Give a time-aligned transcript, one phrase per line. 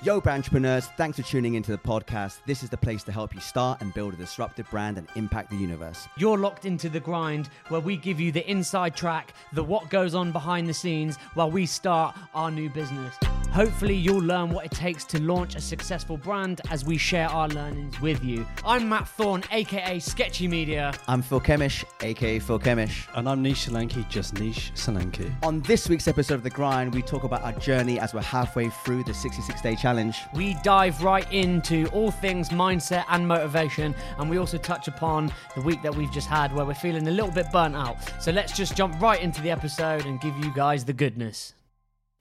[0.00, 2.38] Yo, entrepreneurs, thanks for tuning into the podcast.
[2.46, 5.50] This is the place to help you start and build a disruptive brand and impact
[5.50, 6.06] the universe.
[6.16, 10.14] You're locked into the grind where we give you the inside track, the what goes
[10.14, 13.12] on behind the scenes while we start our new business.
[13.50, 17.48] Hopefully, you'll learn what it takes to launch a successful brand as we share our
[17.48, 18.46] learnings with you.
[18.64, 20.92] I'm Matt Thorne, aka Sketchy Media.
[21.08, 23.08] I'm Phil Kemish, aka Phil Kemish.
[23.14, 25.34] And I'm Nish Solanki, just Nish Solanki.
[25.42, 28.68] On this week's episode of The Grind, we talk about our journey as we're halfway
[28.68, 29.87] through the 66 day challenge.
[30.34, 35.60] We dive right into all things mindset and motivation, and we also touch upon the
[35.62, 37.96] week that we've just had where we're feeling a little bit burnt out.
[38.22, 41.54] So let's just jump right into the episode and give you guys the goodness.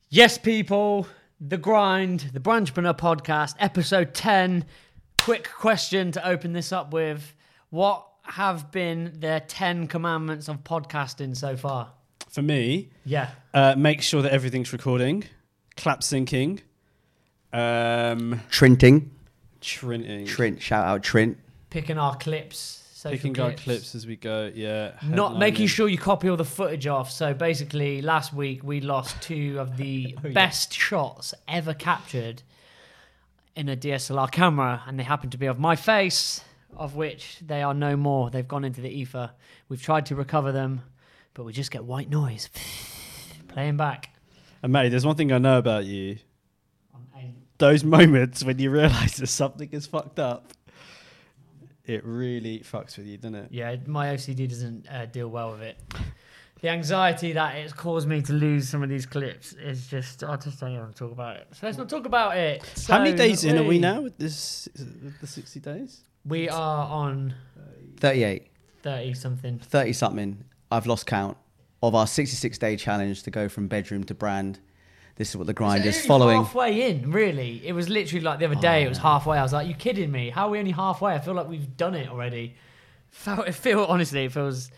[0.09, 1.07] Yes, people,
[1.41, 4.65] the grind, the Brandtrepreneur podcast, episode 10.
[5.21, 7.33] Quick question to open this up with
[7.69, 11.91] What have been the 10 commandments of podcasting so far?
[12.29, 13.31] For me, Yeah.
[13.53, 15.23] uh, make sure that everything's recording,
[15.75, 16.59] clap syncing,
[17.57, 19.11] um, Trinting.
[19.61, 21.37] trinting, Trint, shout out Trint.
[21.69, 22.83] Picking our clips.
[22.93, 24.51] social picking our clips as we go.
[24.53, 27.11] Yeah, Not making sure you copy all the footage off.
[27.11, 32.43] So basically, last week we lost two of the Oh, best shots ever captured
[33.55, 36.41] in a DSLR camera, and they happen to be of my face,
[36.75, 38.29] of which they are no more.
[38.29, 39.31] They've gone into the ether.
[39.67, 40.81] We've tried to recover them,
[41.33, 42.49] but we just get white noise
[43.47, 44.09] playing back.
[44.63, 46.17] And mate, there's one thing I know about you:
[47.57, 50.53] those moments when you realise that something is fucked up.
[51.85, 53.47] It really fucks with you, doesn't it?
[53.51, 55.79] Yeah, my OCD doesn't uh, deal well with it.
[56.61, 60.35] The anxiety that it's caused me to lose some of these clips is just, I
[60.37, 61.47] just don't even want to talk about it.
[61.53, 62.63] So let's not talk about it.
[62.87, 64.67] How many days in are we now with this?
[64.73, 66.01] Is the sixty days?
[66.25, 67.35] We are on
[67.99, 68.47] 38,
[68.81, 69.59] 30 something.
[69.59, 70.43] 30 something.
[70.71, 71.37] I've lost count
[71.83, 74.59] of our 66 day challenge to go from bedroom to brand.
[75.17, 76.37] This is what the grind is only following.
[76.37, 77.65] Halfway in, really.
[77.65, 79.01] It was literally like the other day, it was oh.
[79.01, 79.37] halfway.
[79.37, 80.29] I was like, you kidding me?
[80.29, 81.13] How are we only halfway?
[81.15, 82.55] I feel like we've done it already.
[83.09, 84.69] Felt, it feel honestly, it feels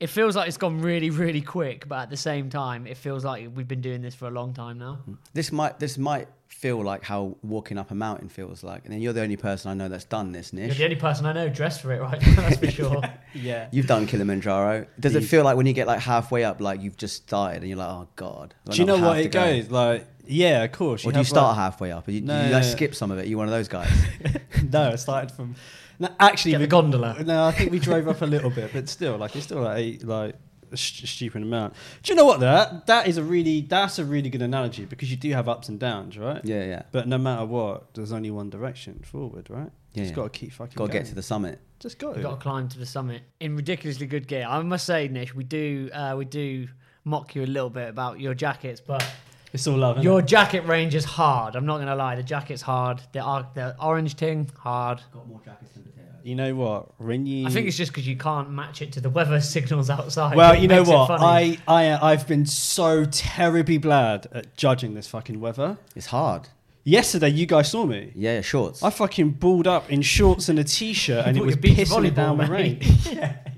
[0.00, 3.24] it feels like it's gone really, really quick, but at the same time, it feels
[3.24, 4.98] like we've been doing this for a long time now.
[5.08, 5.18] Mm.
[5.32, 9.00] This might this might feel like how walking up a mountain feels like, and then
[9.00, 11.48] you're the only person I know that's done this, You're the only person I know
[11.48, 13.02] dressed for it right now, that's for sure.
[13.34, 13.68] Yeah.
[13.72, 14.86] You've done Kilimanjaro.
[14.98, 17.68] Does it feel like when you get like halfway up, like you've just started, and
[17.68, 18.54] you're like, oh god?
[18.70, 19.44] Do you know what it go?
[19.44, 20.06] goes like?
[20.26, 21.04] Yeah, of course.
[21.04, 22.08] Or do you start like- halfway up?
[22.08, 22.68] Or you, No, you like no.
[22.70, 23.26] skip some of it?
[23.26, 23.90] You one of those guys?
[24.72, 25.54] no, I started from.
[25.98, 27.22] No, actually, Get the we- gondola.
[27.24, 29.78] No, I think we drove up a little bit, but still, like it's still like
[29.78, 30.36] eight, like
[30.74, 31.72] a st- stupid amount.
[32.02, 32.40] Do you know what?
[32.40, 35.68] That that is a really that's a really good analogy because you do have ups
[35.70, 36.40] and downs, right?
[36.44, 36.82] yeah, yeah.
[36.92, 39.70] But no matter what, there's only one direction forward, right?
[39.92, 40.16] Yeah, Just yeah.
[40.16, 40.74] got to keep fucking.
[40.76, 41.60] Got to get to the summit.
[41.80, 44.46] Just got We've got to climb to the summit in ridiculously good gear.
[44.48, 46.68] I must say, Nish, we do uh, we do
[47.04, 49.04] mock you a little bit about your jackets, but
[49.52, 50.02] It's all love.
[50.02, 51.54] your jacket range is hard.
[51.54, 53.00] I'm not gonna lie, the jacket's hard.
[53.12, 55.00] The ar- the orange ting hard.
[55.12, 56.03] Got more jackets than potatoes.
[56.24, 56.98] You know what?
[56.98, 60.34] When I think it's just because you can't match it to the weather signals outside.
[60.36, 61.10] Well, you know what?
[61.10, 65.76] I I I've been so terribly bad at judging this fucking weather.
[65.94, 66.48] It's hard.
[66.82, 68.12] Yesterday, you guys saw me.
[68.14, 68.82] Yeah, yeah, shorts.
[68.82, 72.46] I fucking balled up in shorts and a t-shirt, and it was pissing down volleyball,
[72.46, 72.78] the rain.
[72.78, 73.34] mate.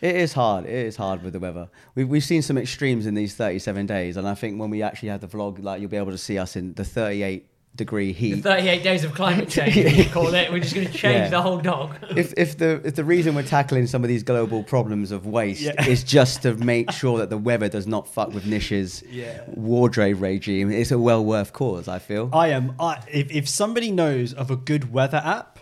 [0.00, 0.64] It is hard.
[0.64, 1.68] It is hard with the weather.
[1.96, 5.08] We've, we've seen some extremes in these 37 days, and I think when we actually
[5.08, 7.44] have the vlog, like you'll be able to see us in the 38
[7.78, 8.42] degree The heat.
[8.42, 10.52] 38 days of climate change, we call it.
[10.52, 11.28] We're just going to change Yeah.
[11.30, 11.96] the whole dog.
[12.16, 15.62] if, if the if the reason we're tackling some of these global problems of waste
[15.62, 15.82] Yeah.
[15.86, 19.40] is just to make sure that the weather does not fuck with Nish's Yeah.
[19.46, 21.88] wardrobe regime, it's a well worth cause.
[21.88, 22.28] I feel.
[22.34, 22.74] I am.
[22.78, 25.58] I, if if somebody knows of a good weather app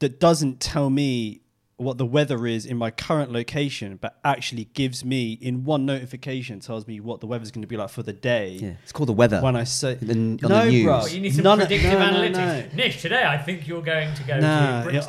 [0.00, 1.41] that doesn't tell me
[1.82, 6.60] what the weather is in my current location, but actually gives me in one notification
[6.60, 8.58] tells me what the weather's going to be like for the day.
[8.60, 9.40] yeah, it's called the weather.
[9.40, 10.84] When I say The- on the no, news.
[10.84, 12.70] bro, Well, you need some none of- predictive no, no, analytics.
[12.70, 12.76] no.
[12.76, 15.06] Nish, today I think you're going to go Nah, to it-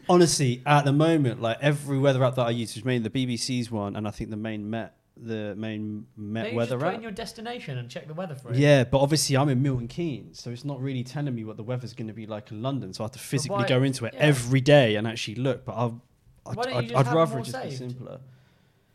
[0.08, 3.26] honestly, at the moment, like every weather app that I use, which is mainly the
[3.26, 6.88] BBC's one, and I think the main Met, the main Met you weather just put
[6.88, 6.94] app.
[6.96, 8.56] in your destination and check the weather for it.
[8.56, 11.62] Yeah, but obviously I'm in Milton Keynes, so it's not really telling me what the
[11.62, 12.92] weather's going to be like in London.
[12.92, 14.20] So I have to physically why- go into it yeah.
[14.20, 15.64] every day and actually look.
[15.64, 16.02] But I'll,
[16.46, 17.78] I'd, Why don't you I'd, just I'd have rather it just be saved?
[17.78, 18.20] simpler.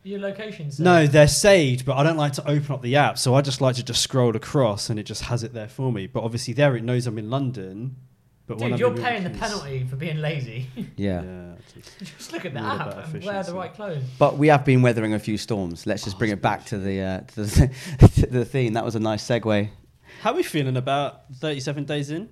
[0.04, 3.36] Your location's No, they're saved, but I don't like to open up the app, so
[3.36, 6.08] I just like to just scroll across and it just has it there for me.
[6.08, 7.98] But obviously there it knows I'm in London.
[8.50, 10.66] But Dude, you're in Milton paying the penalty for being lazy.
[10.98, 11.22] yeah.
[11.22, 14.04] Yeah, just- just look at the app about and wear the right clothes.
[14.18, 15.86] But we have been weathering a few storms.
[15.86, 18.74] Let's just Oh, bring it back to the uh, to the, to the theme.
[18.74, 19.70] That was a nice segue.
[20.22, 22.28] How are we feeling about 37 days in?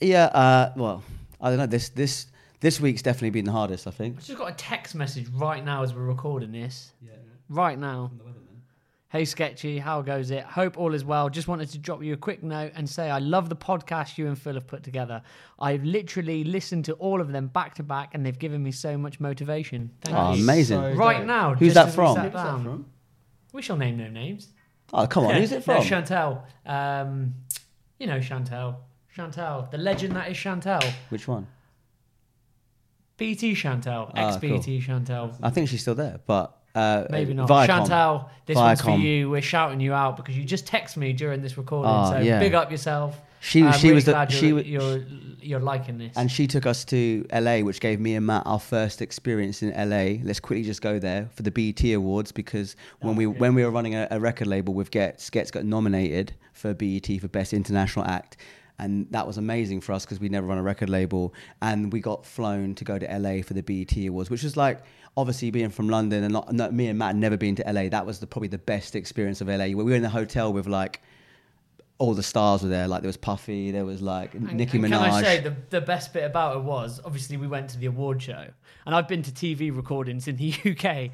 [0.00, 0.24] Yeah.
[0.24, 1.04] Uh, well,
[1.40, 1.66] I don't know.
[1.66, 2.26] This this
[2.58, 3.86] this week's definitely been the hardest.
[3.86, 4.16] I think.
[4.18, 6.92] I just got a text message right now as we're recording this.
[7.48, 8.10] Right now.
[9.10, 10.44] Hey Sketchy, how goes it?
[10.44, 11.28] Hope all is well.
[11.28, 14.28] Just wanted to drop you a quick note and say I love the podcast you
[14.28, 15.20] and Phil have put together.
[15.58, 18.96] I've literally listened to all of them back to back and they've given me so
[18.96, 19.90] much motivation.
[20.02, 20.44] Thank Oh, you.
[20.44, 20.80] amazing.
[20.80, 21.26] So Right dope.
[21.26, 22.14] now, Who's just that as we from?
[22.14, 22.86] sat Who's that from?
[23.52, 24.48] We shall name no names.
[24.92, 25.34] Oh, come on.
[25.34, 25.82] Who's it No, from?
[25.82, 26.42] Chantel.
[26.64, 27.34] Um,
[27.98, 28.76] you know Chantel.
[29.16, 30.84] Chantel, the legend that is Chantel.
[31.08, 31.48] Which one?
[33.16, 35.36] BT Chantel, Ah, ex BT Chantel.
[35.42, 37.48] I think she's still there, but uh, Maybe not.
[37.48, 37.86] Viacom.
[37.86, 39.30] Chantel, this one's for you.
[39.30, 41.90] We're shouting you out because you just text me during this recording.
[41.90, 42.38] Ah, so yeah.
[42.38, 43.20] big up yourself.
[43.40, 45.04] She- I'm she really was the- glad she you're, you're
[45.40, 46.12] you're liking this.
[46.16, 49.70] And she took us to LA, which gave me and Matt our first experience in
[49.70, 50.22] LA.
[50.22, 53.70] Let's quickly just go there for the BET Awards because when we when we were
[53.70, 58.04] running a, a record label with Gets, Gets got nominated for BET for Best International
[58.04, 58.36] Act.
[58.78, 61.34] And that was amazing for us because we'd never run a record label.
[61.60, 64.80] And we got flown to go to LA for the BET Awards, which was like,
[65.16, 67.88] obviously being from London and not, not me and Matt never been to LA.
[67.88, 69.66] That was the, probably the best experience of LA.
[69.66, 71.00] We were in the hotel with like,
[71.98, 72.88] all the stars were there.
[72.88, 74.90] Like there was Puffy, there was like And- Nicki and Minaj.
[74.90, 77.86] Can I say the, the best bit about it was obviously we went to the
[77.86, 78.46] award show,
[78.86, 81.10] and I've been to TV recordings in the UK.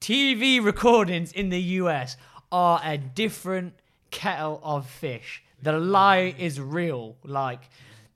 [0.00, 2.16] TV recordings in the US
[2.50, 3.74] are a different
[4.10, 5.42] kettle of fish.
[5.62, 7.16] The lie is real.
[7.24, 7.60] Like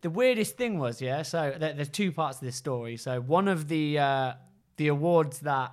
[0.00, 1.22] the weirdest thing was, yeah.
[1.22, 2.96] So there, there's two parts to this story.
[2.96, 4.32] So one of the uh,
[4.78, 5.72] the awards that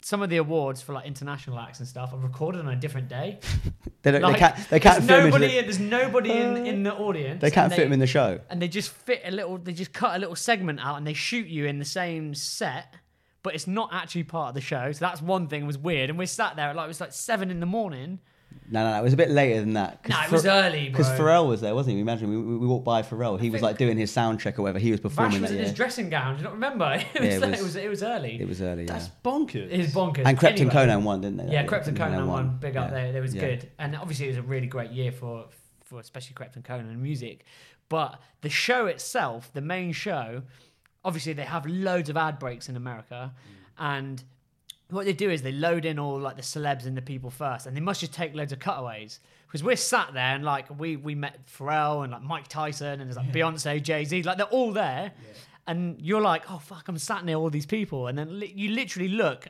[0.00, 3.08] some of the awards for like international acts and stuff are recorded on a different
[3.08, 3.38] day.
[4.02, 4.68] They, don't, Like, they can't.
[4.70, 5.46] They can't there's fit nobody.
[5.48, 7.40] the, in, there's nobody in, uh, in the audience.
[7.40, 8.38] They can't fit them in the show.
[8.48, 11.12] and they just fit a little they just cut a little segment out and they
[11.12, 12.94] shoot you in the same set
[13.42, 16.16] but it's not actually part of the show so that's one thing was weird and
[16.16, 18.20] we sat there at like it was like seven in the morning
[18.70, 18.98] No, no, no.
[19.00, 20.08] It was a bit later than that.
[20.08, 21.08] no it was early Because.
[21.18, 22.00] Pharrell was there, wasn't he?
[22.00, 23.38] Imagine we, we, we walked by Pharrell.
[23.40, 24.78] He was like doing his sound check or whatever.
[24.78, 27.20] He was Vash performing was that in his dressing gown do you not remember it
[27.20, 28.92] was, it it was- was, it was early It was early, yeah.
[28.92, 29.70] That's bonkers.
[29.70, 30.74] it was bonkers And Krept and Anyway.
[30.74, 31.52] Konan won, didn't they?
[31.52, 32.06] yeah That Krept and year?
[32.08, 32.94] Konan won big up Yeah.
[33.10, 33.40] there it was Yeah.
[33.42, 35.46] good and obviously it was a really great year for
[35.84, 37.44] for especially Krept and Konan music
[37.88, 40.42] but the show itself the main show
[41.04, 43.52] obviously they have loads of ad breaks in America mm.
[43.78, 44.24] and
[44.90, 47.66] what they do is they load in all like the celebs and the people first,
[47.66, 49.20] and they must just take loads of cutaways.
[49.46, 53.08] Because we're sat there and like we we met Pharrell and like Mike Tyson and
[53.08, 55.12] there's like Beyonce, Jay Z, like they're all there,
[55.66, 58.70] and you're like, oh fuck, I'm sat near all these people, and then li- you
[58.70, 59.48] literally look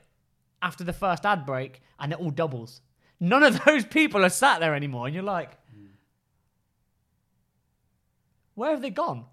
[0.62, 2.80] after the first ad break and it all doubles.
[3.20, 5.86] None of those people are sat there anymore, and you're like, hmm.
[8.54, 9.26] where have they gone?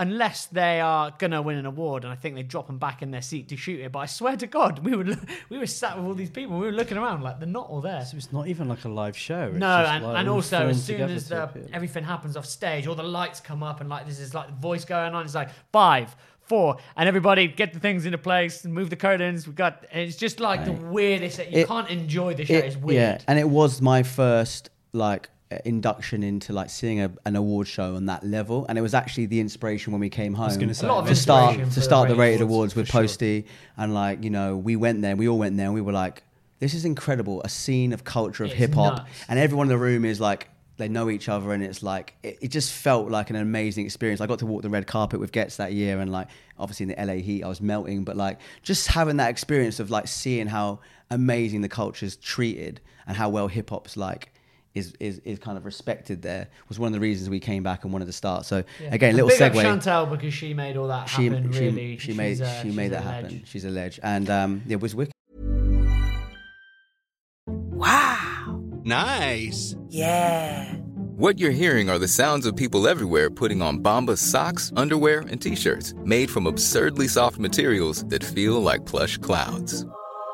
[0.00, 3.10] Unless they are gonna win an award, and I think they drop them back in
[3.10, 3.92] their seat to shoot it.
[3.92, 5.04] But I swear to God, we were
[5.50, 6.58] we were sat with all these people.
[6.58, 8.02] We were looking around like they're not all there.
[8.06, 9.48] So it's not even like a live show.
[9.48, 12.86] It's No, just and, like and also as soon as the, everything happens off stage,
[12.86, 15.26] all the lights come up and like this is like the voice going on.
[15.26, 19.46] It's like five, four, and everybody get the things into place and move the curtains.
[19.46, 19.84] We got.
[19.92, 21.36] It's just like the weirdest.
[21.36, 21.52] Thing.
[21.52, 22.54] You It- can't enjoy the show.
[22.54, 22.96] It- it's weird.
[23.20, 27.66] Yeah, and it was my first like Uh, induction into like seeing a, an award
[27.66, 30.46] show on that level, and it was actually the inspiration when we came home.
[30.46, 32.76] was gonna say, A lot of to start to start the Rated rated Awards, awards
[32.76, 33.42] with for sure.
[33.76, 36.22] And like you know we went there, we all went there, and we were like,
[36.60, 40.04] this is incredible, a scene of culture of hip hop, and everyone in the room
[40.04, 40.48] is like.
[40.76, 44.22] They know each other, and it's like it, it just felt like an amazing experience.
[44.22, 46.96] I got to walk the red carpet with Gets that year, and like obviously in
[46.96, 48.04] the LA heat, I was melting.
[48.04, 50.78] But like just having that experience of like seeing how
[51.10, 54.32] amazing the culture's treated and how well hip hop's like
[54.74, 57.82] is, is is kind of respected there was one of the reasons we came back
[57.84, 58.44] and wanted to start.
[58.46, 58.88] So Yeah.
[58.94, 59.62] again, And little big up segue.
[59.64, 61.52] Chantel because she made all that She, happen.
[61.52, 63.30] she, really, she She's, made uh, she made that happen.
[63.30, 63.48] ledge.
[63.48, 65.12] She's a ledge, and um, it was wicked.
[67.46, 68.62] Wow.
[68.84, 69.74] Nice.
[69.88, 70.74] Yeah.
[71.16, 75.40] What you're hearing are the sounds of people everywhere putting on Bombas socks, underwear, and
[75.40, 79.84] t-shirts made from absurdly soft materials that feel like plush clouds.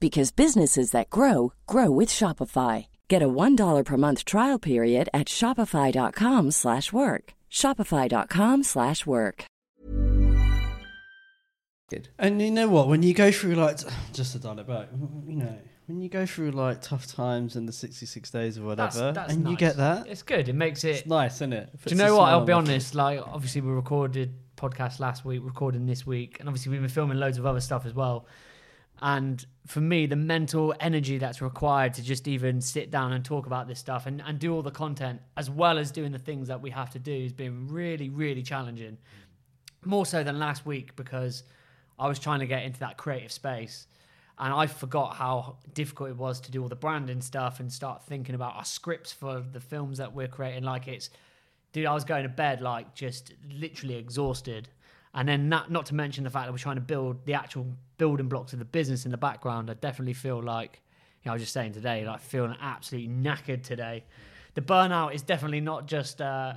[0.00, 2.86] because businesses that grow grow with Shopify.
[3.08, 6.52] Get a $1 per month trial period at shopify.com/work.
[6.52, 7.32] slash work.
[7.50, 8.64] shopify.com/work.
[8.64, 9.44] slash work.
[12.18, 12.88] And you know what?
[12.88, 13.78] When you go through like
[14.12, 14.88] just to dial it back,
[15.26, 19.12] you know, when you go through like tough times in the sixty-six days or whatever,
[19.12, 19.58] that's and you nice.
[19.58, 20.48] get that, It's good.
[20.48, 20.96] It makes it.
[20.96, 21.70] it's nice, isn't it?
[21.84, 22.28] Do you know what?
[22.28, 22.96] I'll be honest.
[22.96, 27.18] Like, obviously, we recorded podcast last week, recording this week, and obviously, we've been filming
[27.18, 28.26] loads of other stuff as well.
[29.02, 33.46] And for me, the mental energy that's required to just even sit down and talk
[33.46, 36.48] about this stuff and, and do all the content, as well as doing the things
[36.48, 38.96] that we have to do, has been really, really challenging.
[39.84, 41.42] More so than last week because
[41.98, 43.86] I was trying to get into that creative space.
[44.38, 48.04] And I forgot how difficult it was to do all the branding stuff and start
[48.04, 50.62] thinking about our scripts for the films that we're creating.
[50.62, 51.10] Like it's,
[51.72, 54.68] dude, I was going to bed like just literally exhausted.
[55.14, 57.66] And then not, not to mention the fact that we're trying to build the actual
[57.98, 59.70] building blocks of the business in the background.
[59.70, 60.82] I definitely feel like,
[61.22, 64.04] you know, I was just saying today, like feeling absolutely knackered today.
[64.54, 66.54] The burnout is definitely not just uh,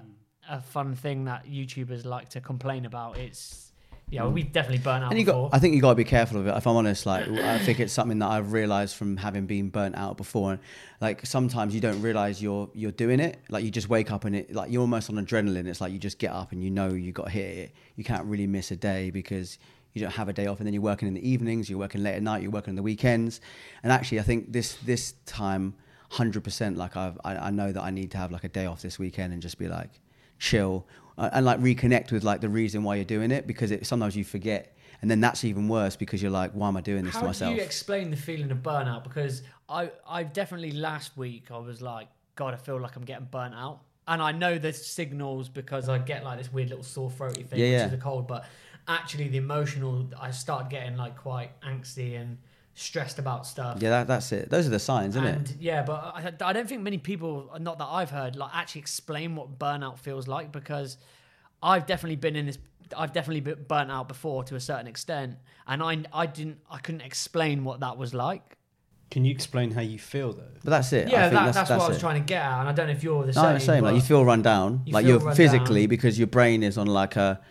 [0.50, 3.18] a fun thing that YouTubers like to complain about.
[3.18, 3.72] It's,
[4.12, 5.50] yeah, we've definitely burnt out And you before.
[5.50, 6.58] got, I think you got to be careful of it.
[6.58, 9.96] If I'm honest, like I think it's something that I've realized from having been burnt
[9.96, 10.54] out before.
[10.54, 10.60] And
[11.00, 13.38] like sometimes you don't realize you're you're doing it.
[13.50, 15.68] Like you just wake up and it like you're almost on adrenaline.
[15.68, 17.76] It's like you just get up and you know you got hit it.
[17.98, 19.60] You can't really miss a day because
[19.94, 20.60] you don't have a day off.
[20.60, 21.70] And then you're working in the evenings.
[21.70, 22.42] You're working late at night.
[22.42, 23.42] You're working on the weekends.
[23.84, 25.74] And actually, I think this this time,
[26.10, 26.78] hundred percent.
[26.78, 29.00] Like I've, I I know that I need to have like a day off this
[29.00, 30.00] weekend and just be like
[30.38, 33.86] chill uh, and like reconnect with like the reason why you're doing it because it,
[33.86, 37.04] sometimes you forget and then that's even worse because you're like why am i doing
[37.04, 39.04] this How to myself do you explain the feeling of burnout?
[39.04, 43.28] Because I, I definitely last week I was like, God, I feel like I'm getting
[43.30, 47.12] burnt out, and I know there's signals because I get like this weird little sore
[47.12, 47.86] throaty thing, Yeah, which yeah.
[47.88, 48.28] is a cold.
[48.28, 48.46] But
[48.90, 52.38] actually, the emotional, I start getting like quite angsty and
[52.76, 53.78] stressed about stuff.
[53.82, 56.54] yeah that, that's it those are the signs isn't and it yeah, but I, I
[56.54, 60.52] don't think many people, not that I've heard, like actually explain what burnout feels like
[60.54, 60.98] because
[61.62, 62.58] I've definitely been in this.
[62.98, 65.36] I've definitely been burnt out before to a certain extent,
[65.68, 68.56] and I I didn't I couldn't explain what that was like.
[69.12, 70.44] Can you explain how you feel though?
[70.64, 72.00] but that's it I Yeah, think that, that's, what I was it.
[72.00, 73.46] trying to get at, and I don't know if you're the no, same.
[73.46, 75.90] I'm the same like you feel run down You like feel you're run physically down.
[75.90, 77.42] because your brain is on like a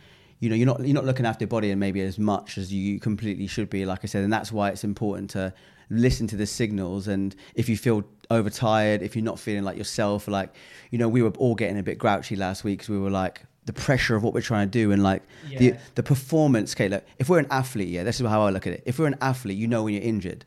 [0.41, 2.73] you know you're not you're not looking after your body and maybe as much as
[2.73, 5.53] you completely should be like i said and that's why it's important to
[5.91, 7.09] listen to the signals.
[7.09, 10.55] And if you feel overtired if you're not feeling like yourself like
[10.91, 13.41] you know we were all getting a bit grouchy last week because we were like
[13.65, 15.23] the pressure of what we're trying to do and like
[15.59, 18.67] the the performance okay look if we're an athlete yeah this is how i look
[18.67, 18.83] at it.
[18.85, 20.45] If we're an athlete you know when you're injured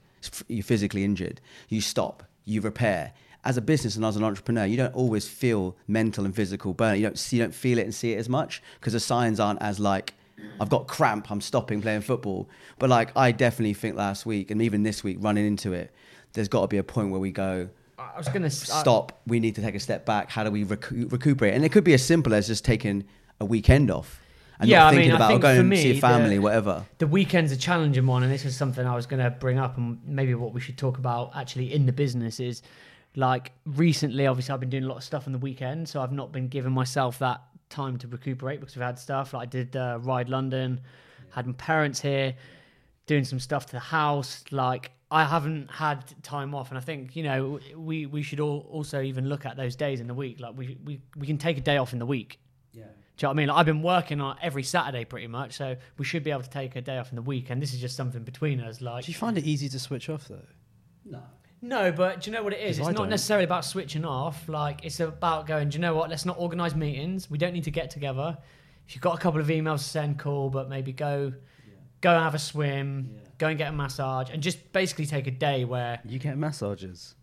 [0.48, 4.77] you're physically injured you stop you repair as a business and as an entrepreneur you
[4.77, 7.93] don't always feel mental and physical burn you don't see you don't feel it and
[7.95, 10.13] see it as much because the signs aren't as like
[10.60, 11.29] I've got cramp.
[11.29, 12.50] I'm stopping playing football.
[12.79, 15.93] But like, I definitely think last week and even this week, running into it,
[16.33, 17.69] there's got to be a point where we go,
[18.00, 19.21] I was s- I- stop.
[19.27, 20.31] We need to take a step back.
[20.31, 21.53] How do we recu- recuperate?
[21.53, 23.03] And it could be as simple as just taking
[23.39, 24.19] a weekend off
[24.60, 26.41] and Yeah, not I thinking mean, I about think going for me, see family, the-
[26.41, 26.86] whatever.
[26.98, 29.77] the weekend's a challenging one, and this is something I was going to bring up,
[29.77, 32.63] and maybe what we should talk about actually in the business is
[33.15, 34.27] like recently.
[34.27, 36.47] Obviously, I've been doing a lot of stuff on the weekend, so I've not been
[36.47, 40.29] giving myself that time to recuperate because we've had stuff like I did uh, ride
[40.29, 40.81] London,
[41.31, 42.35] had my parents here,
[43.05, 44.43] doing some stuff to the house.
[44.51, 48.67] Like I haven't had time off, and I think you know we we should all
[48.69, 50.39] also even look at those days in the week.
[50.39, 52.39] Like we we we can take a day off in the week.
[52.73, 52.83] Yeah.
[53.17, 53.47] Do you know what I mean?
[53.49, 56.49] Like, I've been working on every Saturday pretty much, so we should be able to
[56.49, 57.49] take a day off in the week.
[57.49, 58.81] And this is just something between us.
[58.81, 60.39] Like, Do you find it easy to switch off though?
[61.05, 61.21] no,
[61.61, 62.79] but do you know what it is?
[62.79, 63.09] It's I not don't.
[63.09, 64.49] necessarily about switching off.
[64.49, 65.69] Like, it's about going.
[65.69, 66.09] Do you know what?
[66.09, 67.29] Let's not organise meetings.
[67.29, 68.37] We don't need to get together.
[68.87, 70.49] If you've got a couple of emails to send, cool.
[70.49, 71.31] But maybe go,
[72.01, 73.17] go and have a swim.
[73.37, 77.15] Go and get a massage, and just basically take a day where You get massages.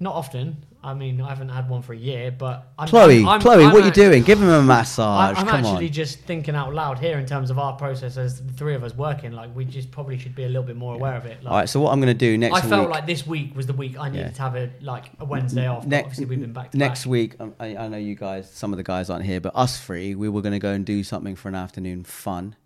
[0.00, 0.64] not often.
[0.84, 3.72] I mean, I haven't had one for a year, but I'm, Chloe, I'm- Chloe, I'm
[3.72, 4.24] what are you doing?
[4.24, 5.38] Give him a massage.
[5.38, 5.92] I'm Come actually on.
[5.92, 8.92] just thinking out loud here in terms of our process as the three of us
[8.96, 9.30] working.
[9.30, 11.40] Like, we just probably should be a little bit more aware of it.
[11.44, 11.68] Like, All right.
[11.68, 12.94] So what I'm going to do next I felt week?
[12.96, 14.30] like this week was the week I needed Yeah.
[14.32, 15.86] to have a like a Wednesday off.
[15.86, 17.10] Ne- obviously, we've been back to next back.
[17.10, 17.36] week.
[17.38, 18.50] um, I, I know you guys.
[18.50, 20.84] Some of the guys aren't here, but us three, we were going to go and
[20.84, 22.56] do something for an afternoon fun,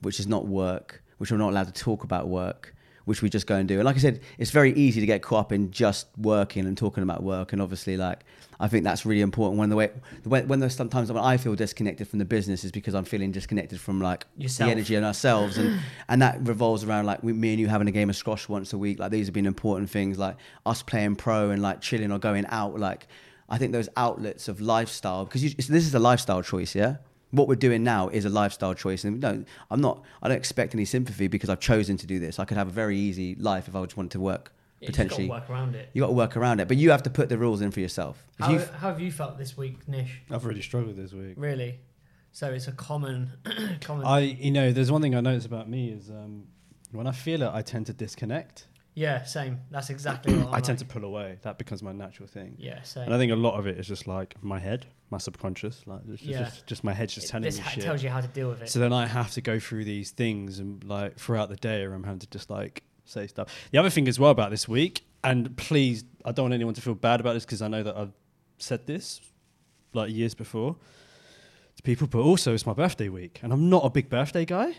[0.00, 3.46] which is not work, which we're not allowed to talk about work, which we just
[3.46, 3.76] go and do.
[3.76, 6.76] And like I said, it's very easy to get caught up in just working and
[6.76, 7.52] talking about work.
[7.52, 8.20] And obviously, like
[8.60, 9.58] I think that's really important.
[9.58, 9.90] When the way
[10.22, 13.32] when, when there's sometimes when I feel disconnected from the business is because I'm feeling
[13.32, 14.68] disconnected from like Yourself.
[14.68, 17.88] the energy in ourselves, and and that revolves around like we, me and you having
[17.88, 18.98] a game of squash once a week.
[18.98, 22.46] Like these have been important things, like us playing pro and like chilling or going
[22.46, 22.78] out.
[22.78, 23.08] Like
[23.48, 26.96] I think those outlets of lifestyle because this is a lifestyle choice, yeah.
[27.32, 30.02] What we're doing now is a lifestyle choice, and no, I'm not.
[30.22, 32.38] I don't expect any sympathy because I've chosen to do this.
[32.38, 34.52] I could have a very easy life if I just wanted to work.
[34.80, 35.90] Yeah, you gotta potentially, work around it.
[35.92, 37.80] You got to work around it, but you have to put the rules in for
[37.80, 38.26] yourself.
[38.38, 40.22] How, how have you felt this week, Nish?
[40.30, 41.34] I've really struggled this week.
[41.36, 41.80] Really?
[42.32, 43.30] So it's a common,
[43.80, 44.06] common.
[44.06, 46.44] I, you know, there's one thing I notice about me is um,
[46.90, 48.66] when I feel it, I tend to disconnect.
[48.94, 49.60] yeah, same.
[49.70, 51.38] That's exactly what I'm I tend to pull away.
[51.42, 52.56] That becomes my natural thing.
[52.58, 53.04] Yeah, same.
[53.04, 56.04] And I think a lot of it is just like my head, my subconscious, like
[56.08, 56.38] just, Yeah.
[56.40, 57.84] just, just my head's just telling this me shit.
[57.84, 58.68] tells you how to deal with it.
[58.68, 61.94] So then I have to go through these things and like throughout the day, or
[61.94, 63.48] I'm having to just like say stuff.
[63.70, 66.80] The other thing as well about this week, and please, I don't want anyone to
[66.80, 68.12] feel bad about this because I know that I've
[68.58, 69.20] said this
[69.92, 70.76] like years before
[71.76, 74.74] to people, but also it's my birthday week, and I'm not a big birthday guy.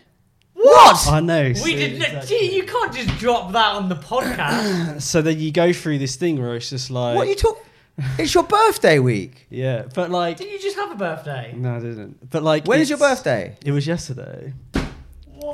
[0.54, 1.06] what?
[1.08, 1.52] I know.
[1.64, 2.26] we didn't.
[2.26, 5.02] Gee, you can't just drop that on the podcast.
[5.02, 7.63] So then you go through this thing where it's just like, what you talk?
[8.18, 9.46] It's your birthday week.
[9.50, 11.54] yeah, but like, Did you just have a birthday?
[11.56, 12.28] no, I didn't.
[12.30, 13.56] But like, When is your it's- birthday?
[13.64, 14.52] It was yesterday.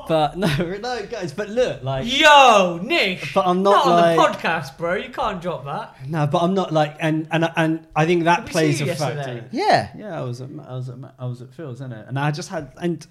[0.09, 0.47] But no,
[0.81, 1.33] no, guys.
[1.33, 3.29] But look, like, Yo, Nick.
[3.35, 4.95] But I'm not on like- the podcast, bro.
[4.95, 5.97] You can't drop that.
[6.09, 8.85] no, but I'm not like, and and and I think that Did we plays see
[8.85, 9.17] a you factor.
[9.17, 9.49] yesterday?
[9.51, 9.91] Yeah.
[9.97, 11.93] Yeah, I was at I was at I was at Phil's, isn't?
[11.93, 13.05] And I just had and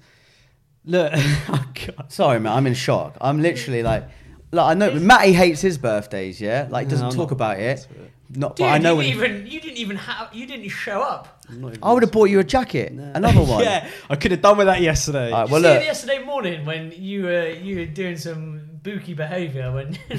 [0.86, 2.05] look, oh God.
[2.12, 2.53] Sorry, man.
[2.53, 3.17] I'm in shock.
[3.19, 4.07] I'm literally like,
[4.51, 6.39] like I know Matty hates his birthdays.
[6.39, 7.86] Yeah, like No, doesn't I'm talk not about it.
[7.89, 8.12] into it.
[8.31, 10.69] Not, Dude, but I know you when didn't even you didn't even have you didn't
[10.69, 11.41] show up.
[11.50, 13.63] I'm not even I would have bought you a jacket, another one.
[13.63, 15.31] yeah, I could have done with that yesterday.
[15.31, 15.81] All right, Did well, you see look.
[15.81, 19.98] it yesterday morning when you were you were doing some booky behaviour when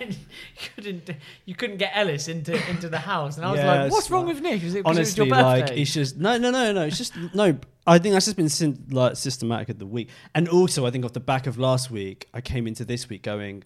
[0.00, 1.10] and you couldn't
[1.44, 4.10] you couldn't get Ellis into into the house and I was Yeah, like, what's it's
[4.10, 4.62] wrong like- with Nick?
[4.62, 5.60] Was it 'cause it was Honestly, your birthday?
[5.70, 6.82] like it's just no, no, no, no.
[6.86, 7.58] It's just no.
[7.86, 11.04] I think that's just been syn- like systematic of the week, and also I think
[11.04, 13.64] off the back of last week, I came into this week going.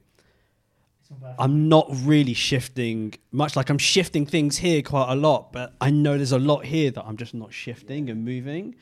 [1.39, 3.57] I'm not really shifting much.
[3.57, 6.91] Like I'm shifting things here quite a lot, but I know there's a lot here
[6.91, 8.75] that I'm just not shifting and moving.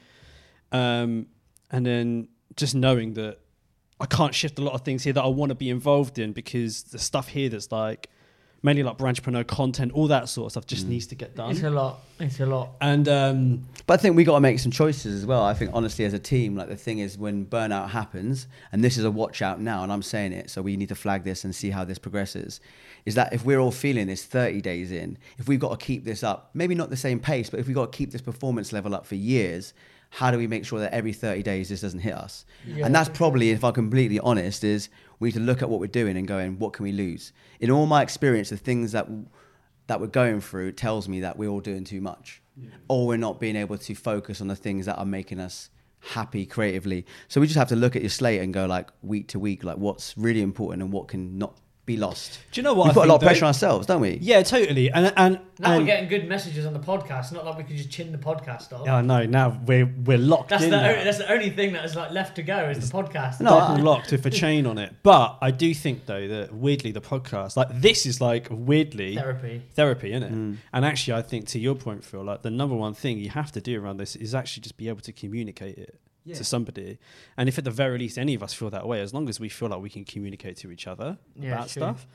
[0.73, 1.27] Um,
[1.71, 3.39] and then just knowing that
[4.01, 6.33] I can't shift a lot of things here that I want to be involved in
[6.33, 8.09] because the stuff here that's like
[8.63, 11.51] mainly like Brandtrepreneur content, all that sort of stuff just needs to get done.
[11.51, 12.01] it's a lot.
[12.19, 12.73] It's a lot.
[12.81, 15.43] And um, But I think we got to make some choices as well.
[15.43, 18.99] I think honestly, as a team, like the thing is when burnout happens, and this
[18.99, 21.45] is a watch out now, and I'm saying it, so we need to flag this
[21.45, 22.61] and see how this progresses.
[23.07, 26.05] Is that if we're all feeling this 30 days in, if we've got to keep
[26.05, 28.73] this up, maybe not the same pace, but if we've got to keep this performance
[28.75, 29.73] level up for years,
[30.11, 32.45] how do we make sure that every 30 days this doesn't hit us?
[32.85, 35.87] and that's probably, if I'm completely honest, is we need to look at what we're
[35.87, 37.33] doing and going, what can we lose?
[37.61, 39.09] In all my experience, the things that
[39.87, 42.41] that we're going through tells me that we're all doing too much
[42.89, 45.69] or we're not being able to focus on the things that are making us
[45.99, 49.27] happy creatively so we just have to look at your slate and go like week
[49.27, 51.59] to week like what's really important and what can not
[51.91, 53.87] be lost Do you know what we I put a lot of pressure on ourselves
[53.87, 54.91] don't we yeah, totally.
[54.91, 57.33] And and, Now we're and getting good messages on the podcast.
[57.33, 58.87] Not like we can just chin the podcast off.
[58.89, 60.71] oh no, now we're we're locked that's in.
[60.71, 60.91] the now.
[60.91, 63.41] only, that's the only thing that is like left to go is the podcast.
[63.41, 64.95] No, double locked with a chain on it.
[65.03, 69.63] But I do think though that weirdly the podcast, like this, is like weirdly Therapy.
[69.75, 70.33] therapy, isn't it?
[70.33, 70.57] Mm.
[70.73, 73.53] And actually, I think to your point, Phil, like the number one thing you have
[73.53, 75.99] to do around this is actually just be able to communicate it
[76.39, 76.99] to somebody.
[77.37, 79.39] And if at the very least any of us feel that way, as long as
[79.41, 81.81] we feel like we can communicate to each other Yeah, about true.
[81.83, 82.07] stuff,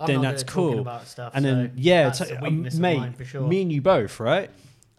[0.00, 1.00] I'm then that's good at talking cool.
[1.06, 3.46] Stuff, and so then yeah, t- a um, mate, mine for sure.
[3.46, 4.50] me and you both, right?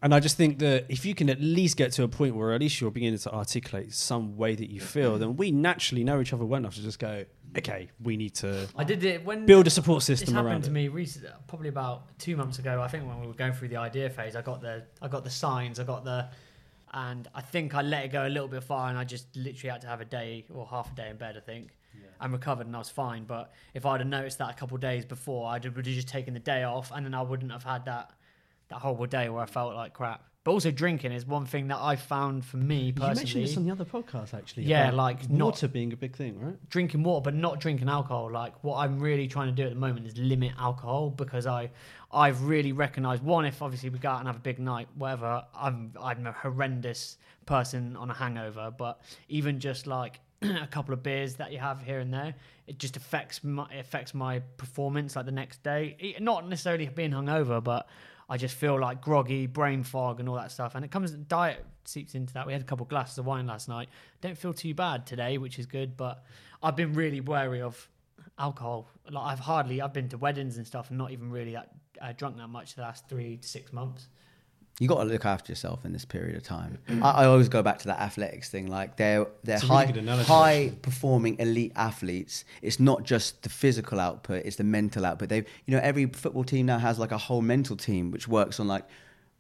[0.02, 2.54] And I just think that if you can at least get to a point where
[2.54, 6.22] at least you're beginning to articulate some way that you feel, then we naturally know
[6.22, 7.26] each other well enough to just go,
[7.58, 10.62] okay, we need to I did it when build a support This system happened around
[10.66, 10.74] to it.
[10.74, 12.80] me recently, probably about two months ago.
[12.80, 15.24] I think when we were going through the idea phase, I got the I got
[15.24, 16.30] the signs, I got the,
[16.94, 19.72] and I think I let it go a little bit far, and I just literally
[19.72, 21.36] had to have a day or half a day in bed.
[21.38, 21.78] I think,
[22.20, 23.26] and recovered, and I was fine.
[23.26, 26.08] But if I'd have noticed that a couple of days before, I would have just
[26.08, 28.12] taken the day off, and then I wouldn't have had that
[28.70, 30.24] that horrible day where I felt like crap.
[30.48, 33.10] But also drinking is one thing that I found for me personally.
[33.10, 34.64] You mentioned this on the other podcast, actually.
[34.64, 36.70] Yeah, like, not- water being a big thing, right?
[36.70, 39.80] drinking water but not drinking alcohol like what i'm really trying to do at the
[39.80, 41.70] moment is limit alcohol because i
[42.12, 45.44] i've really recognized one if obviously we go out and have a big night whatever
[45.56, 51.02] i'm i'm a horrendous person on a hangover but even just like a couple of
[51.04, 52.36] beers that you have here and there
[52.68, 57.12] it just affects my it affects my performance like the next day not necessarily being
[57.12, 57.88] hungover but
[58.30, 60.76] I just feel like groggy, brain fog, and all that stuff.
[60.76, 62.46] And it comes, diet seeps into that.
[62.46, 63.90] We had a couple of glasses of wine last night.
[64.22, 65.96] Don't feel too bad today, which is good.
[65.96, 66.24] But
[66.62, 67.90] I've been really wary of
[68.38, 68.90] alcohol.
[69.10, 71.70] Like I've hardly, I've been to weddings and stuff, and not even really that
[72.02, 74.10] uh, drunk that much the last three to six months.
[74.80, 76.78] You got to look after yourself in this period of time.
[77.02, 80.24] I, I always go back to that athletics thing like they're they're a really high
[80.24, 82.46] high performing elite athletes.
[82.62, 85.30] It's not just the physical output it's the mental output.
[85.30, 88.60] They you know every football team now has like a whole mental team which works
[88.60, 88.86] on like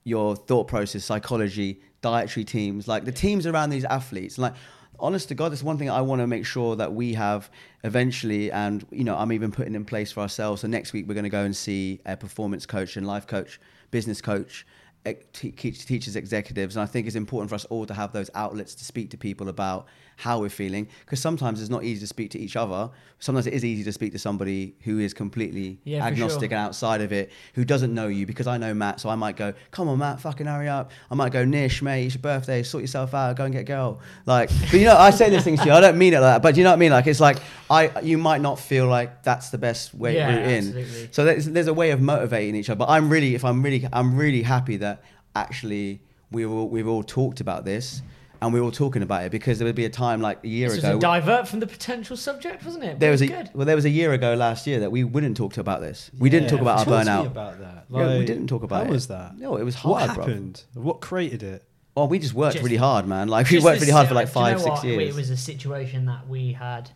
[0.04, 4.38] your thought process psychology dietary teams like the teams around these athletes.
[4.39, 4.56] Like
[5.00, 7.52] honest to god that's one thing i want to make sure that we have
[7.84, 10.62] eventually and you know i'm even putting in place for ourselves.
[10.62, 13.60] So next week we're going to go and see a performance coach and life coach
[13.91, 14.65] business coach
[15.13, 18.76] teach- teachers, executives, and I think it's important for us all to have those outlets
[18.76, 19.88] to speak to people about
[20.19, 20.88] how we're feeling.
[21.06, 22.89] Because sometimes it's not easy to speak to each other.
[23.19, 26.58] Sometimes it is easy to speak to somebody who is completely Yeah, agnostic sure.
[26.58, 28.25] and outside of it, who doesn't know you.
[28.25, 31.15] Because I know Matt, so I might go, "Come on, Matt, fucking hurry up." I
[31.15, 32.63] might go, "Nish, mate, it's your birthday.
[32.63, 33.36] Sort yourself out.
[33.38, 35.71] Go and get a girl." Like, but you know, I say these things to you.
[35.71, 36.91] I don't mean it like that, but you know what I mean?
[36.91, 37.38] Like, it's like
[37.69, 40.67] I, you might not feel like that's the best way Yeah, in.
[40.67, 41.10] absolutely.
[41.12, 42.80] So there's, there's a way of motivating each other.
[42.80, 45.03] But I'm really, if I'm really, I'm really happy that
[45.36, 46.01] actually
[46.32, 48.01] we've all, we've all talked about this
[48.41, 50.47] and we were all talking about it because there would be a time like a
[50.47, 50.97] year This was ago.
[50.97, 53.00] a divert from the potential subject, wasn't it?
[53.00, 53.50] there was a Good.
[53.54, 56.12] well, there was a year ago last year that we wouldn't talk about this.
[56.17, 57.26] We didn't talk about our Talk to me burnout.
[57.28, 57.86] about that.
[57.89, 58.93] Yeah, we didn't talk about how it.
[58.93, 59.38] was that?
[59.38, 60.26] No, it was What hard, bro.
[60.26, 60.63] happened?
[60.73, 61.63] What created it?
[61.95, 63.28] Well, we just worked Just- really hard, man.
[63.28, 64.84] Like we worked really hard for like do you know five, six what?
[64.84, 65.10] years.
[65.10, 66.91] It was a situation that we had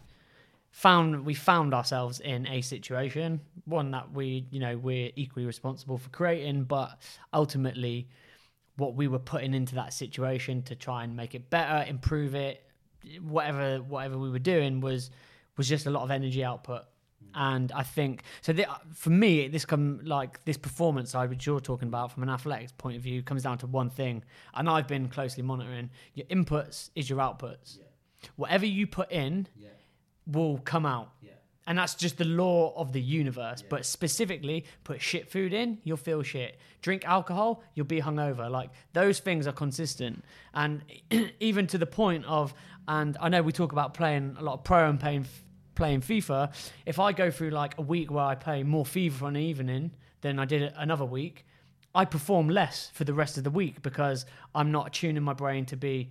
[0.69, 1.25] found.
[1.25, 6.09] We found ourselves in a situation, one that we, you know, we're equally responsible for
[6.09, 6.91] creating, but
[7.33, 8.07] ultimately,
[8.81, 12.63] what we were putting into that situation to try and make it better, improve it,
[13.21, 15.11] whatever, whatever we were doing was
[15.57, 16.83] was just a lot of energy output.
[17.35, 18.51] And I think so.
[18.51, 22.29] The, for me, this come like this performance side, which you're talking about from an
[22.29, 24.23] athletics point of view, comes down to one thing.
[24.55, 27.77] And I've been closely monitoring your inputs is your outputs.
[28.35, 29.47] Whatever you put in
[30.25, 31.11] will come out.
[31.67, 33.63] And that's just the law of the universe.
[33.67, 36.57] But specifically, put shit food in, you'll feel shit.
[36.81, 38.49] Drink alcohol, you'll be hungover.
[38.49, 40.23] Like those things are consistent.
[40.53, 40.83] And
[41.39, 42.53] even to the point of,
[42.87, 45.25] and I know we talk about playing a lot of pro and playing,
[45.75, 46.53] playing FIFA.
[46.85, 49.91] If I go through like a week where I play more FIFA on an evening
[50.21, 51.45] than I did another week,
[51.93, 55.65] I perform less for the rest of the week because I'm not tuning my brain
[55.67, 56.09] to be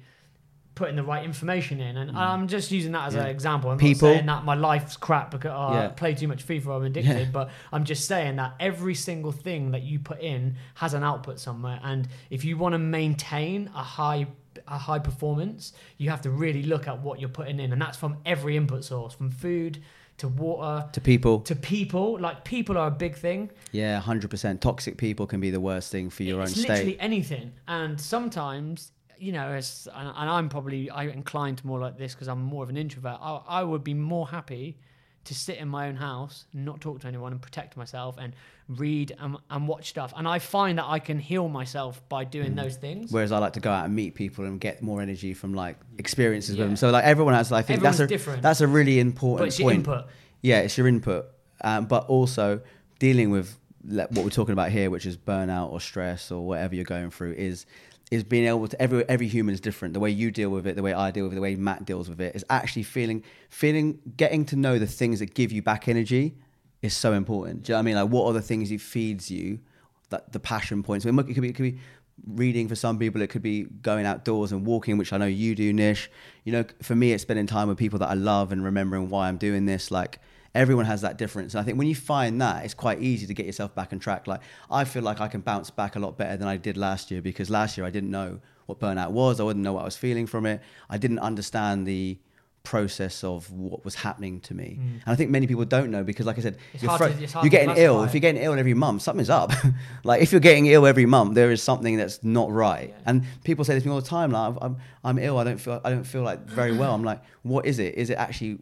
[0.80, 1.98] putting the right information in.
[1.98, 2.16] And mm.
[2.16, 3.70] I'm just using that as an example.
[3.70, 6.76] I'm People- not saying that my life's crap because oh, I play too much FIFA,
[6.76, 7.32] I'm addicted.
[7.32, 11.38] But I'm just saying that every single thing that you put in has an output
[11.38, 11.78] somewhere.
[11.84, 14.26] And if you want to maintain a high
[14.66, 17.98] a high performance, you have to really look at what you're putting in, and that's
[17.98, 19.82] from every input source, from food
[20.16, 21.40] to water to people.
[21.40, 22.18] to people.
[22.18, 23.50] Like people are a big thing.
[23.70, 24.60] Yeah, hundred percent.
[24.62, 26.96] Toxic people can be the worst thing for your it's own literally state.
[27.00, 32.14] anything and sometimes you know as and, and i'm probably i inclined more like this
[32.14, 34.78] because i'm more of an introvert I, I would be more happy
[35.24, 38.32] to sit in my own house not talk to anyone and protect myself and
[38.68, 42.30] read and, and watch stuff and i find that i can heal myself by Mm.
[42.30, 45.02] doing those things Whereas I like to go out and meet people and get more
[45.02, 46.76] energy from like experiences with them.
[46.76, 48.42] So like everyone has, I think Everyone's that's a different.
[48.42, 49.78] that's a really important but it's your point.
[49.86, 50.06] input
[50.42, 51.26] Yeah, it's your input,
[51.62, 52.60] um, but also
[52.98, 56.84] dealing with what we're talking about here, which is burnout or stress or whatever you're
[56.84, 57.66] going through, is
[58.10, 59.94] is being able to every every human is different.
[59.94, 61.84] The way you deal with it, the way I deal with it, the way Matt
[61.84, 65.62] deals with it, is actually feeling feeling getting to know the things that give you
[65.62, 66.34] back energy
[66.82, 67.64] is so important.
[67.64, 67.94] Do you know what I mean?
[67.96, 69.60] Like, what are the things it feeds you?
[70.08, 71.06] That the passion points.
[71.06, 71.78] It could be it could be
[72.26, 73.22] reading for some people.
[73.22, 76.10] It could be going outdoors and walking, which I know you do, Nish.
[76.44, 79.28] You know, for me, it's spending time with people that I love and remembering why
[79.28, 79.92] I'm doing this.
[79.92, 80.18] Like
[80.54, 81.54] everyone has that difference.
[81.54, 83.98] And I think when you find that, it's quite easy to get yourself back on
[83.98, 84.26] track.
[84.26, 87.10] Like I feel like I can bounce back a lot better than I did last
[87.10, 89.40] year because last year I didn't know what burnout was.
[89.40, 90.60] I wouldn't know what I was feeling from it.
[90.88, 92.18] I didn't understand the
[92.62, 94.78] process of what was happening to me.
[94.78, 96.74] And I think many people don't know because like I said, Mm.
[96.74, 98.02] It's you're, fro- to- you're getting ill.
[98.04, 99.50] If you're getting ill every month, something's up.
[100.04, 102.94] like if you're getting ill every month, there is something that's not right.
[103.06, 104.30] And people say this to me all the time.
[104.32, 105.38] Like I'm, I'm ill.
[105.38, 105.80] I don't feel.
[105.84, 106.94] I don't feel like very well.
[106.94, 107.94] I'm like, what is it?
[107.94, 108.58] Is it actually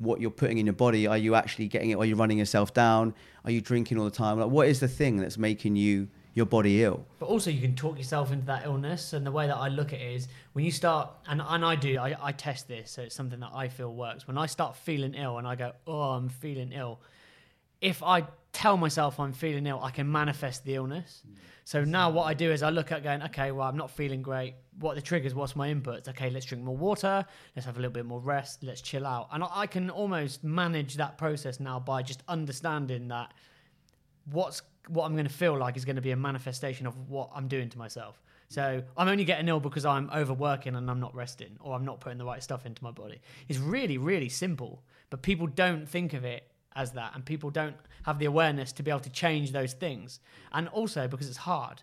[0.00, 1.06] what you're putting in your body?
[1.06, 1.98] Are you actually getting it?
[1.98, 3.14] Are you running yourself down?
[3.44, 4.40] Are you drinking all the time?
[4.40, 7.04] Like what is the thing that's making you your body ill?
[7.18, 9.12] But also, you can talk yourself into that illness.
[9.12, 11.76] And the way that I look at it is when you start, and, and I
[11.76, 14.26] do, I, I test this, so it's something that I feel works.
[14.26, 17.00] When I start feeling ill and I go, oh, I'm feeling ill,
[17.80, 21.22] if I tell myself I'm feeling ill, I can manifest the illness.
[21.70, 24.22] So now what I do is I look at going, okay, well, I'm not feeling
[24.22, 24.54] great.
[24.80, 25.36] What the triggers?
[25.36, 26.08] What's my inputs?
[26.08, 27.24] Okay, let's drink more water.
[27.54, 28.64] Let's have a little bit more rest.
[28.64, 29.28] Let's chill out.
[29.30, 33.32] And I, I can almost manage that process now by just understanding that
[34.32, 37.30] what's what I'm going to feel like is going to be a manifestation of what
[37.32, 38.20] I'm doing to myself.
[38.48, 42.00] So I'm only getting ill because I'm overworking and I'm not resting or I'm not
[42.00, 43.20] putting the right stuff into my body.
[43.46, 47.76] It's really, really simple, but people don't think of it as that and people don't
[48.04, 50.20] have the awareness to be able to change those things.
[50.52, 51.82] And also because it's hard.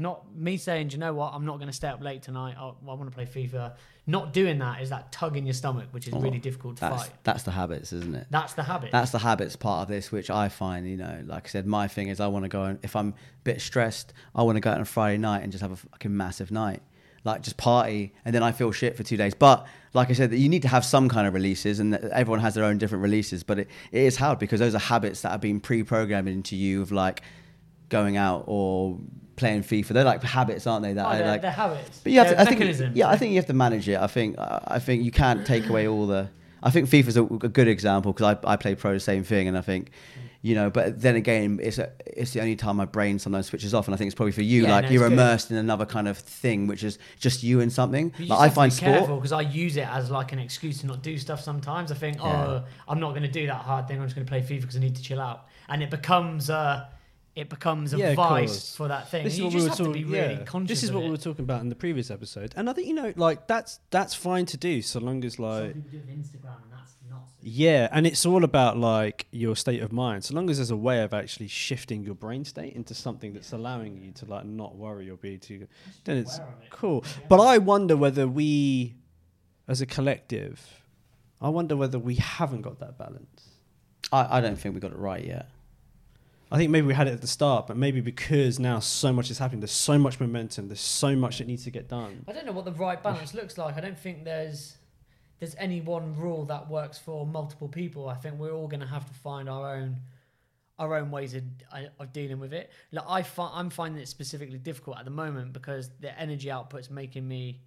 [0.00, 2.54] Not me saying, "Do you know what, I'm not going to stay up late tonight.
[2.56, 3.74] Oh, I, I want to play FIFA.
[4.06, 6.82] Not doing that is that tug in your stomach, which is oh, really difficult to
[6.82, 7.12] That's fight.
[7.24, 8.28] that's the habits, isn't it?
[8.30, 8.92] That's the habit.
[8.92, 11.88] That's the habits part of this, which I find, you know, like I said, my
[11.88, 14.60] thing is I want to go and if I'm a bit stressed, I want to
[14.60, 16.80] go out on a Friday night and just have a fucking massive night,
[17.24, 19.34] like just party, and then I feel shit for two days.
[19.34, 22.54] But like I said, you need to have some kind of releases, and everyone has
[22.54, 23.42] their own different releases.
[23.42, 26.82] But it, it is hard because those are habits that have been pre-programmed into you
[26.82, 27.22] of like
[27.88, 28.98] going out or
[29.36, 29.88] playing FIFA.
[29.88, 30.92] They're like habits, aren't they?
[30.94, 31.42] That Oh, I they're, like.
[31.42, 32.00] they're habits.
[32.02, 33.98] But you have They're to, I think, yeah, I think you have to manage it.
[33.98, 36.28] I think, I think you can't take away all the.
[36.62, 39.46] I think FIFA's a, a good example because I, I play pro the same thing,
[39.46, 39.90] and I think,
[40.40, 43.74] you know, but then again, it's a, it's the only time my brain sometimes switches
[43.74, 45.12] off, and I think it's probably for you, Yeah, like no, you're it's good.
[45.14, 48.12] immersed in another kind of thing, which is just you and something.
[48.18, 49.08] You Like I find be sport.
[49.08, 51.90] because I use it as like an excuse to not do stuff sometimes.
[51.90, 52.46] I think, Yeah.
[52.46, 53.98] oh, I'm not going to do that hard thing.
[54.00, 56.50] I'm just going to play FIFA because I need to chill out, and it becomes
[56.50, 56.86] uh,
[57.34, 59.22] it becomes a Yeah, vice for that thing.
[59.24, 60.02] This is you what just we were have to talking.
[60.04, 60.44] be really yeah.
[60.44, 60.68] conscious.
[60.68, 61.06] This is of what it.
[61.06, 63.80] we were talking about in the previous episode, and I think you know, like that's
[63.90, 65.74] that's fine to do so long as Some like
[67.48, 70.24] yeah, and it's all about like your state of mind.
[70.24, 73.52] So long as there's a way of actually shifting your brain state into something that's
[73.52, 75.66] allowing you to like not worry or be too,
[76.04, 76.44] then it's it.
[76.70, 77.04] cool.
[77.28, 78.96] But I wonder whether we,
[79.66, 80.82] as a collective,
[81.40, 83.48] I wonder whether we haven't got that balance.
[84.12, 85.48] I, I don't think we got it right yet.
[86.50, 89.30] I think maybe we had it at the start, but maybe because now so much
[89.30, 92.24] is happening, there's so much momentum, there's so much that needs to get done.
[92.26, 93.76] I don't know what the right balance looks like.
[93.76, 94.77] I don't think there's
[95.38, 98.08] there's any one rule that works for multiple people.
[98.08, 99.96] I think we're all going to have to find our own
[100.78, 102.70] our own ways of, uh, of dealing with it.
[102.92, 106.88] Like I fi- I'm finding it specifically difficult at the moment because the energy output's
[106.88, 107.60] making me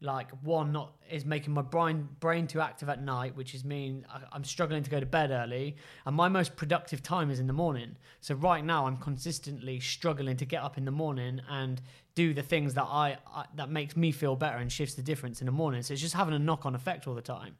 [0.00, 4.04] like one not is making my brain brain too active at night, which is mean
[4.10, 7.46] I, I'm struggling to go to bed early, and my most productive time is in
[7.46, 7.96] the morning.
[8.20, 11.80] So right now I'm consistently struggling to get up in the morning and
[12.14, 15.40] do the things that I, I that makes me feel better and shifts the difference
[15.40, 15.82] in the morning.
[15.82, 17.56] So it's just having a knock on effect all the time.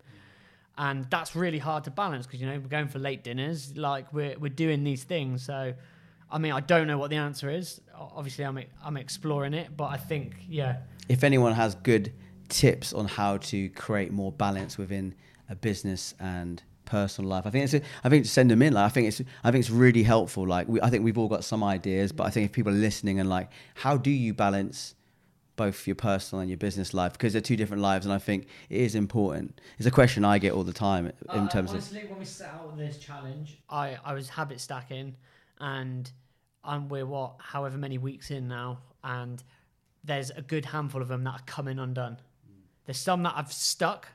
[0.79, 4.13] And that's really hard to balance because you know we're going for late dinners, like
[4.13, 5.43] we're we're doing these things.
[5.43, 5.73] So,
[6.31, 7.81] I mean, I don't know what the answer is.
[7.95, 12.13] Obviously, I'm I'm exploring it, but I think yeah, if anyone has good
[12.49, 15.15] tips on how to create more balance within
[15.49, 18.73] a business and personal life, I think it's I think send them in.
[18.73, 20.47] Like I think it's I think it's really helpful.
[20.47, 22.77] Like we, I think we've all got some ideas, but I think if people are
[22.77, 24.95] listening and like, how do you balance
[25.57, 28.47] both your personal and your business life because they're two different lives, and I think
[28.69, 29.61] it is important.
[29.79, 32.25] It's a question I get all the time in Uh, terms of honestly, when we
[32.25, 35.17] set out on this challenge, I I was habit stacking,
[35.59, 36.11] and
[36.65, 39.43] and we're what however many weeks in now, and
[40.05, 42.19] there's a good handful of them that are coming undone.
[42.87, 44.09] There's some that I've stuck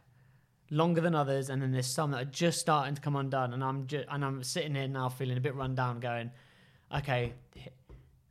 [0.69, 3.63] longer than others, and then there's some that are just starting to come undone, and
[3.63, 6.31] I'm just and I'm sitting here now feeling a bit run down, going,
[6.95, 7.33] okay.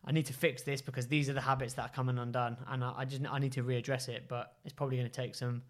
[0.02, 2.82] I need to fix this because these are the habits that are coming undone, and
[2.82, 4.24] I, I just I need to readdress it.
[4.28, 5.62] But it's probably going to take some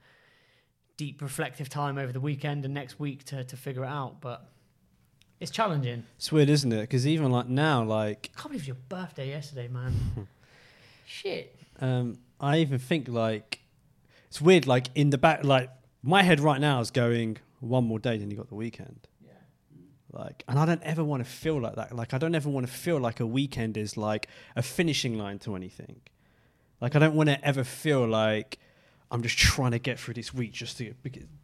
[0.97, 4.21] deep reflective time over the weekend and next week to, to figure it out.
[4.21, 4.49] But
[5.41, 6.05] it's challenging.
[6.17, 6.83] It's weird, isn't it?
[6.83, 9.95] Because even like now, like I can't believe your birthday yesterday, man.
[11.07, 11.57] Shit.
[11.81, 13.61] um, I even think like
[14.31, 14.67] it's weird.
[14.67, 15.71] Like in the back, like
[16.03, 19.07] my head right now is going one more day, then you got the weekend.
[19.23, 19.33] Yeah.
[20.13, 21.95] Like, and I don't ever want to feel like that.
[21.95, 25.39] Like, I don't ever want to feel like a weekend is like a finishing line
[25.41, 26.01] to anything.
[26.81, 28.59] Like, I don't want to ever feel like
[29.11, 30.95] I'm just trying to get through this week just to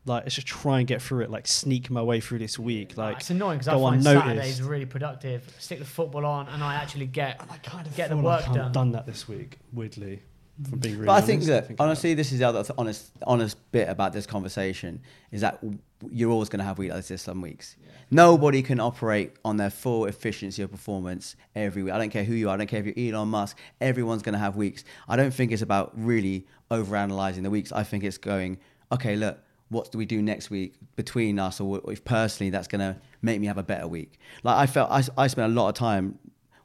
[0.07, 1.31] like, let's just try and get through it.
[1.31, 2.97] Like, sneak my way through this week.
[2.97, 4.25] Like, it's annoying because I go find unnoticed.
[4.25, 5.55] Saturdays really productive.
[5.59, 8.47] Stick the football on, and I actually get and I kind of get the work
[8.47, 8.67] like done.
[8.67, 9.59] I've done that this week.
[9.73, 10.23] Weirdly,
[10.69, 12.63] from being really But I think honest, that thinking about honestly, this is the other
[12.63, 15.79] th- honest honest bit about this conversation is that w-
[16.11, 17.77] you're always going to have weeks like this some weeks.
[18.11, 21.93] Nobody can operate on their full efficiency of performance every week.
[21.93, 22.55] I don't care who you are.
[22.55, 23.59] I don't care if you're Elon Musk.
[23.81, 24.85] Everyone's going to have weeks.
[25.09, 27.73] I don't think it's about really overanalyzing the weeks.
[27.73, 28.59] I think it's going,
[28.93, 29.39] okay, look,
[29.69, 33.41] what do we do next week between us, or if personally that's going to make
[33.41, 34.19] me have a better week.
[34.45, 36.19] Like I felt, I, I spent a lot of time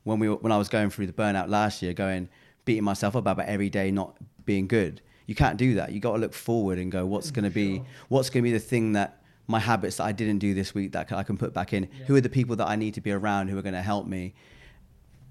[0.04, 2.30] when we were, when I was going through the burnout last year, going
[2.66, 5.02] beating myself up about every day not being good.
[5.28, 5.92] You can't do that.
[5.92, 8.52] You got to look forward and go, what's going to be, what's going to be
[8.54, 11.54] the thing that my habits that I didn't do this week that I can put
[11.54, 11.90] back in.
[12.08, 14.08] Who are the people that I need to be around who are going to help
[14.08, 14.34] me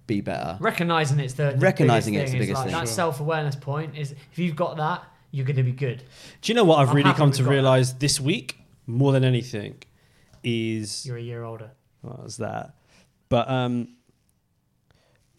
[0.06, 0.56] be better?
[0.60, 2.72] recognizing it's the, the Recognizing it's the biggest like thing.
[2.74, 2.94] That Sure.
[2.94, 6.02] self awareness point is if you've got that, you're going to be good.
[6.42, 7.50] Do you know what I've I'm really come to got that.
[7.50, 9.82] realize this week more than anything
[10.42, 11.70] is You're a year older.
[12.02, 12.74] what was that?
[13.28, 13.88] But um,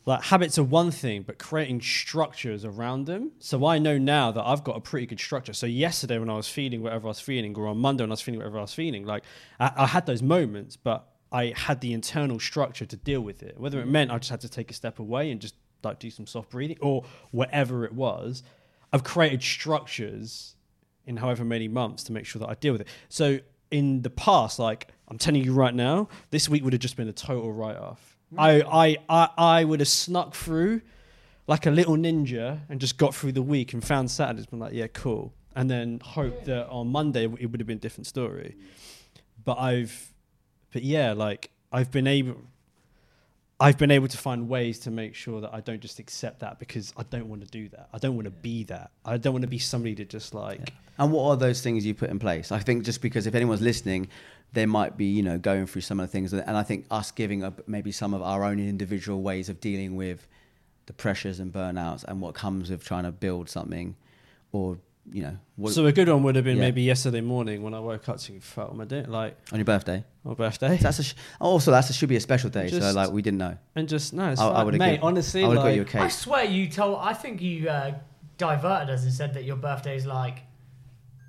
[0.06, 3.32] like habits are one thing, but creating structures around them.
[3.40, 5.54] So I know now that I've got a pretty good structure.
[5.54, 8.14] So yesterday when I was feeling whatever I was feeling, or on Monday when I
[8.14, 9.24] was feeling whatever I was feeling, like
[9.60, 13.60] I, I had those moments, but I had the internal structure to deal with it.
[13.60, 16.10] Whether it meant I just had to take a step away and just like do
[16.10, 18.44] some soft breathing, or whatever it was,
[18.92, 20.56] I've created structures
[21.06, 22.88] in however many months to make sure that I deal with it.
[23.10, 26.98] So in the past, like I'm telling you right now, this week would have just
[26.98, 28.18] been a total write off.
[28.38, 30.82] I, I, I, I would have snuck through
[31.48, 34.74] like a little ninja and just got through the week and found Saturdays, been like,
[34.74, 35.34] yeah, cool.
[35.56, 38.56] And then hope that on Monday it would have been a different story.
[39.44, 40.14] But I've,
[40.72, 42.38] but yeah, like I've been able,
[43.62, 46.58] I've been able to find ways to make sure that I don't just accept that
[46.58, 47.90] because I don't want to do that.
[47.94, 48.90] I don't want to be that.
[49.06, 51.94] I don't want to be somebody to just like And what are those things you
[51.94, 52.52] put in place?
[52.52, 54.08] I think just because if anyone's listening,
[54.54, 56.34] they might be, you know, going through some of the things.
[56.34, 59.96] And I think us giving up maybe some of our own individual ways of dealing
[59.96, 60.28] with
[60.88, 63.96] the pressures and burnouts and what comes with trying to build something
[64.52, 64.78] or,
[65.12, 66.64] you know, what, So a good one would have been Yeah.
[66.64, 70.04] maybe yesterday morning when I woke up to felt my day like on your birthday.
[70.24, 70.78] my birthday.
[70.78, 72.68] So that's a sh- also, that's a, should be a special day.
[72.70, 73.58] so, like, we didn't know.
[73.76, 74.92] and just no, it's I- I would've mate.
[74.98, 76.02] given- honestly, I would've got like, you a cake.
[76.02, 77.00] I swear you told.
[77.02, 77.96] I think you uh,
[78.38, 80.44] diverted us and said that your birthday is like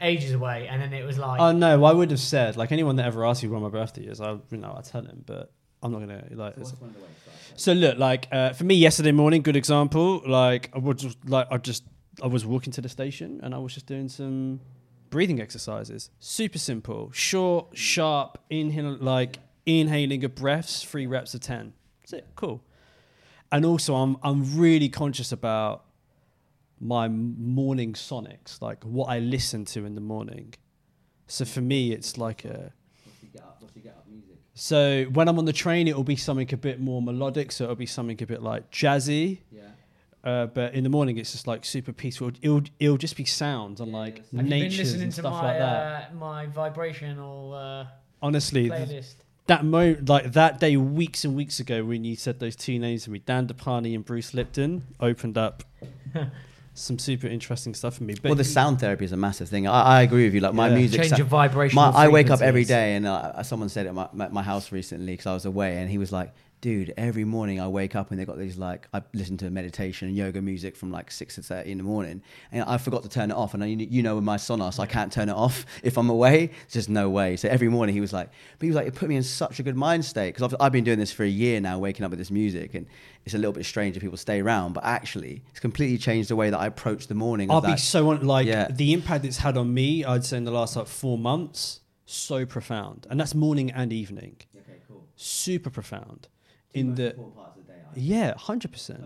[0.01, 1.41] ages away, and then it was like.
[1.41, 4.03] Oh no, I would have said like anyone that ever asks me when my birthday
[4.03, 5.51] is, I you know I tell him, but
[5.83, 6.53] I'm not gonna like.
[6.59, 6.75] it's-
[7.57, 10.23] So look, like uh, for me, yesterday morning, good example.
[10.27, 11.85] Like I would just like I just
[12.21, 14.61] I was walking to the station and I was just doing some
[15.11, 16.11] breathing exercises.
[16.19, 21.73] Super simple, short, sharp, inhale like inhaling of breaths, three reps of ten.
[22.01, 22.27] That's it.
[22.35, 22.63] Cool.
[23.51, 25.85] And also, I'm I'm really conscious about
[26.81, 30.55] my morning sonics, like what I listen to in the morning.
[31.29, 32.73] So for me, it's like a.
[33.05, 34.37] What's you get up music?
[34.55, 37.53] So when I'm on the train, it'll be something a bit more melodic.
[37.53, 39.39] So it'll be something a bit like jazzy.
[40.25, 42.31] Uh, but in the morning, it's just like super peaceful.
[42.41, 45.43] It'll it'll just be sounds and like have you been listening and to stuff my
[45.43, 46.11] like that.
[46.13, 47.87] Uh, my vibrational uh,
[48.23, 49.15] Honestly, th- playlist?
[49.49, 53.03] that mo like that day weeks and weeks ago when you said those two names
[53.05, 55.65] to me, Dan DeParney and Bruce Lipton, opened up
[56.75, 58.15] some super interesting stuff for me.
[58.15, 59.67] But well, the sound therapy is a massive thing.
[59.67, 60.41] I, I agree with you.
[60.41, 60.77] Like my Yeah.
[60.77, 63.87] music, Change sa- of vibrational My, I wake up every day, and uh, someone said
[63.87, 66.33] it at my, my, my house recently because I was away, and he was like,
[66.63, 70.09] "Dude, every morning I wake up and they got these like I listen to meditation
[70.09, 72.23] and yoga music from like six to thirty in the morning,
[72.53, 73.53] and I forgot to turn it off.
[73.53, 76.47] And I, you know, with my Sonos, I can't turn it off if I'm away.
[76.47, 77.37] There's just no way.
[77.37, 79.59] So every morning he was like, but he was like, it put me in such
[79.59, 82.05] a good mind state because I've, I've been doing this for a year now, waking
[82.05, 82.87] up with this music, and
[83.27, 86.37] it's a little bit strange if people stay around, but actually, it's completely changed the
[86.37, 87.51] way that I approach the morning.
[87.51, 88.69] I'll be so on, like Yeah.
[88.71, 90.05] the impact it's had on me.
[90.05, 94.37] I'd say in the last like four months, so profound, and that's morning and evening.
[94.57, 95.05] Okay, cool.
[95.17, 96.29] Super profound.
[96.75, 97.79] In the parts of the day.
[97.95, 99.05] yeah, hundred percent.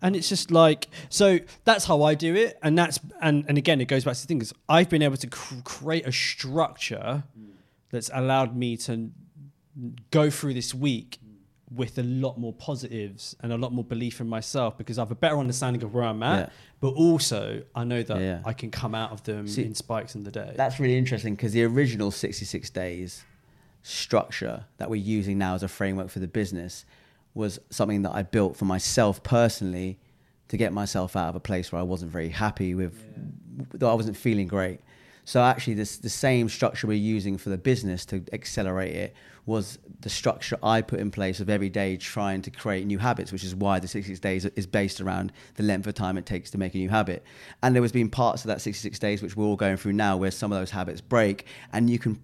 [0.00, 1.40] And it's just like so.
[1.64, 4.28] That's how I do it, and that's and and again, it goes back to the
[4.28, 7.50] thing is I've been able to cr- create a structure mm.
[7.90, 9.10] that's allowed me to
[10.10, 11.76] go through this week mm.
[11.76, 15.10] with a lot more positives and a lot more belief in myself because I have
[15.10, 16.54] a better understanding of where I'm at, Yeah.
[16.80, 18.42] but also I know that Yeah, yeah.
[18.44, 20.52] I can come out of them See, in spikes in the day.
[20.56, 23.24] That's really interesting because the original 66 days
[23.82, 26.84] structure that we're using now as a framework for the business
[27.38, 29.98] was something that I built for myself personally
[30.48, 33.00] to get myself out of a place where I wasn't very happy with,
[33.78, 34.80] that I wasn't feeling great.
[35.24, 39.78] So actually, this the same structure we're using for the business to accelerate it was
[40.00, 43.44] the structure I put in place of every day trying to create new habits, which
[43.44, 46.58] is why the 66 days is based around the length of time it takes to
[46.58, 47.22] make a new habit.
[47.62, 50.16] And there was been parts of that 66 days which we're all going through now
[50.16, 52.18] where some of those habits break, and you can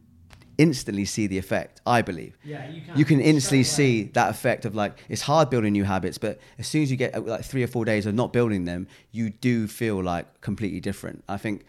[0.59, 1.81] instantly see the effect.
[1.87, 2.37] I believe.
[2.45, 2.97] Yeah, you can.
[2.99, 6.67] You can instantly see that effect of like it's hard building new habits, but as
[6.67, 9.67] soon as you get like three or four days of not building them, you do
[9.67, 11.25] feel like completely different.
[11.29, 11.65] I think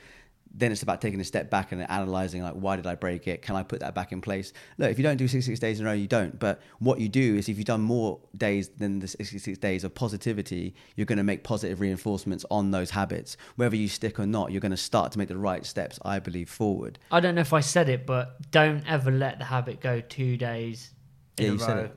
[0.58, 3.42] then it's about taking a step back and analyzing like why did I break it?
[3.42, 4.54] Can I put that back in place?
[4.78, 6.40] Look, if you don't do 66 days in a row, you don't.
[6.40, 9.94] But what you do is if you've done more days than the 66 days of
[9.94, 13.36] positivity, you're going to make positive reinforcements on those habits.
[13.58, 16.20] Whether you stick or not, you're going to start to make the right steps, I
[16.20, 17.00] believe, forward.
[17.12, 20.38] I don't know if I said it, but don't ever let the habit go two
[20.38, 20.94] days
[21.38, 21.90] in Yeah, a row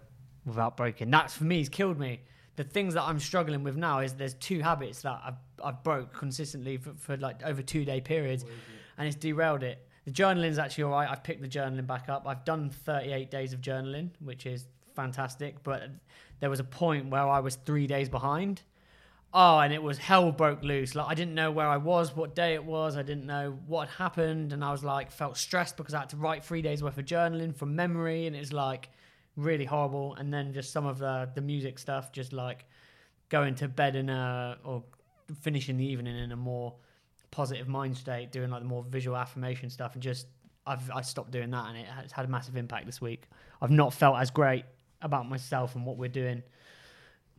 [0.45, 1.11] without breaking.
[1.11, 2.23] That's for me has killed me.
[2.59, 6.13] The things that I'm struggling with now is there's two habits that I've, I've broke
[6.13, 8.45] consistently for, for like over two day periods,
[8.99, 9.87] and it's derailed it.
[10.07, 11.09] The journaling's actually all right.
[11.09, 12.27] I've picked the journaling back up.
[12.27, 14.67] I've done 38 days of journaling, which is
[14.97, 15.63] fantastic.
[15.63, 15.89] But
[16.41, 18.63] there was a point where I was three days behind.
[19.33, 20.97] Oh, and it was hell broke loose.
[20.97, 22.97] Like I didn't know where I was, what day it was.
[22.97, 26.17] I didn't know what happened, and I was like felt stressed because I had to
[26.17, 28.89] write three days worth of journaling from memory, and it's like
[29.39, 30.15] really horrible.
[30.17, 32.67] And then just some of the the music stuff, just like
[33.31, 34.83] going to bed in a or
[35.41, 36.75] finishing the evening in a more
[37.31, 40.27] positive mind state, doing like the more visual affirmation stuff, and just
[40.67, 43.25] I've I stopped doing that, and it has had a massive impact this week.
[43.63, 44.65] I've not felt as great
[45.01, 46.43] about myself and what we're doing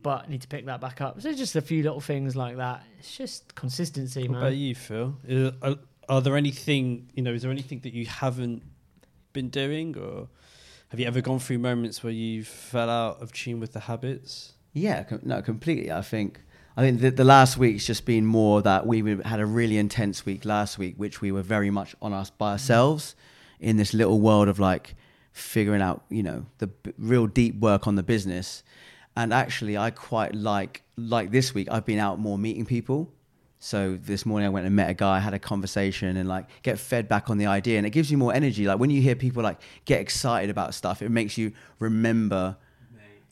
[0.02, 1.20] but I need to pick that back up.
[1.20, 2.82] So it's just a few little things like that.
[2.98, 4.40] It's just consistency, What man.
[4.40, 5.16] about you, Phil?
[5.62, 5.76] Are,
[6.08, 7.32] are there anything you know?
[7.32, 8.62] Is there anything that you haven't
[9.32, 10.28] been doing, or
[10.90, 14.54] have you ever gone through moments where you fell out of tune with the habits?
[14.72, 15.90] Yeah, com- no, completely.
[15.90, 16.40] I think
[16.76, 20.26] I think the, the last week's just been more that we had a really intense
[20.26, 22.52] week last week, which we were very much on us by mm-hmm.
[22.52, 23.14] ourselves
[23.60, 24.96] in this little world of like
[25.32, 28.64] figuring out, you know, the b- real deep work on the business.
[29.16, 31.68] And actually, I quite like like this week.
[31.70, 33.12] I've been out more meeting people.
[33.62, 36.78] So this morning I went and met a guy, had a conversation, and like get
[36.78, 38.66] fed back on the idea, and it gives you more energy.
[38.66, 42.56] Like when you hear people like get excited about stuff, it makes you remember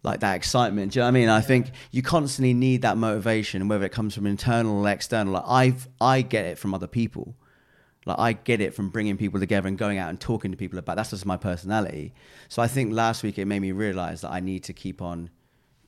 [0.02, 0.92] like that excitement.
[0.92, 1.28] Do you know what I mean?
[1.30, 5.32] I think you constantly need that motivation, whether it comes from internal or external.
[5.32, 7.34] Like I've I get it from other people.
[8.04, 10.78] Like I get it from bringing people together and going out and talking to people
[10.78, 10.96] about.
[10.96, 12.12] That's just my personality.
[12.48, 15.30] So I think last week it made me realize that I need to keep on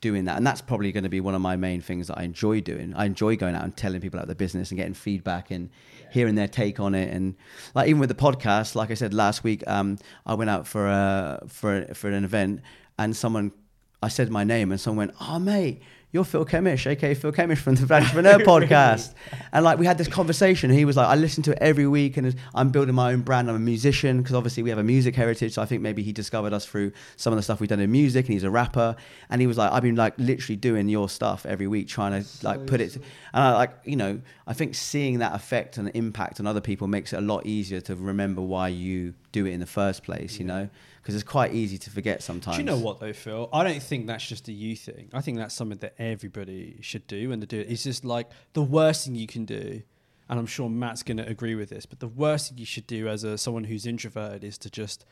[0.01, 2.23] doing that, and that's probably going to be one of my main things that I
[2.23, 2.93] enjoy doing.
[2.95, 5.69] I enjoy going out and telling people about the business and getting feedback and
[6.11, 7.13] hearing their take on it.
[7.13, 7.35] And
[7.73, 10.87] like even with the podcast, like I said last week, um, I went out for
[10.87, 12.61] a for for an event,
[12.97, 13.51] and someone
[14.03, 15.81] I said my name, and someone went, "Oh mate."
[16.13, 19.13] You're Phil Kemish, aka Phil Kemish from the Brandtrepreneur podcast.
[19.53, 20.69] And like we had this conversation.
[20.69, 23.49] He was like, I listen to it every week and I'm building my own brand.
[23.49, 25.53] I'm a musician because obviously we have a music heritage.
[25.53, 27.89] So I think maybe he discovered us through some of the stuff we've done in
[27.89, 28.97] music and he's a rapper.
[29.29, 32.27] And he was like, I've been like literally doing your stuff every week, trying to
[32.45, 32.95] like put it.
[32.95, 36.87] And I like, you know, I think seeing that effect and impact on other people
[36.87, 40.37] makes it a lot easier to remember why you do it in the first place,
[40.39, 40.69] you know?
[41.01, 42.57] Because it's quite easy to forget sometimes.
[42.57, 43.49] Do you know what though, Phil?
[43.51, 45.09] I don't think that's just a you thing.
[45.13, 47.67] I think that's something that everybody should do when they do it.
[47.69, 49.81] It's just like the worst thing you can do,
[50.29, 51.85] and I'm sure Matt's going to agree with this.
[51.85, 55.05] But the worst thing you should do as a someone who's introverted is to just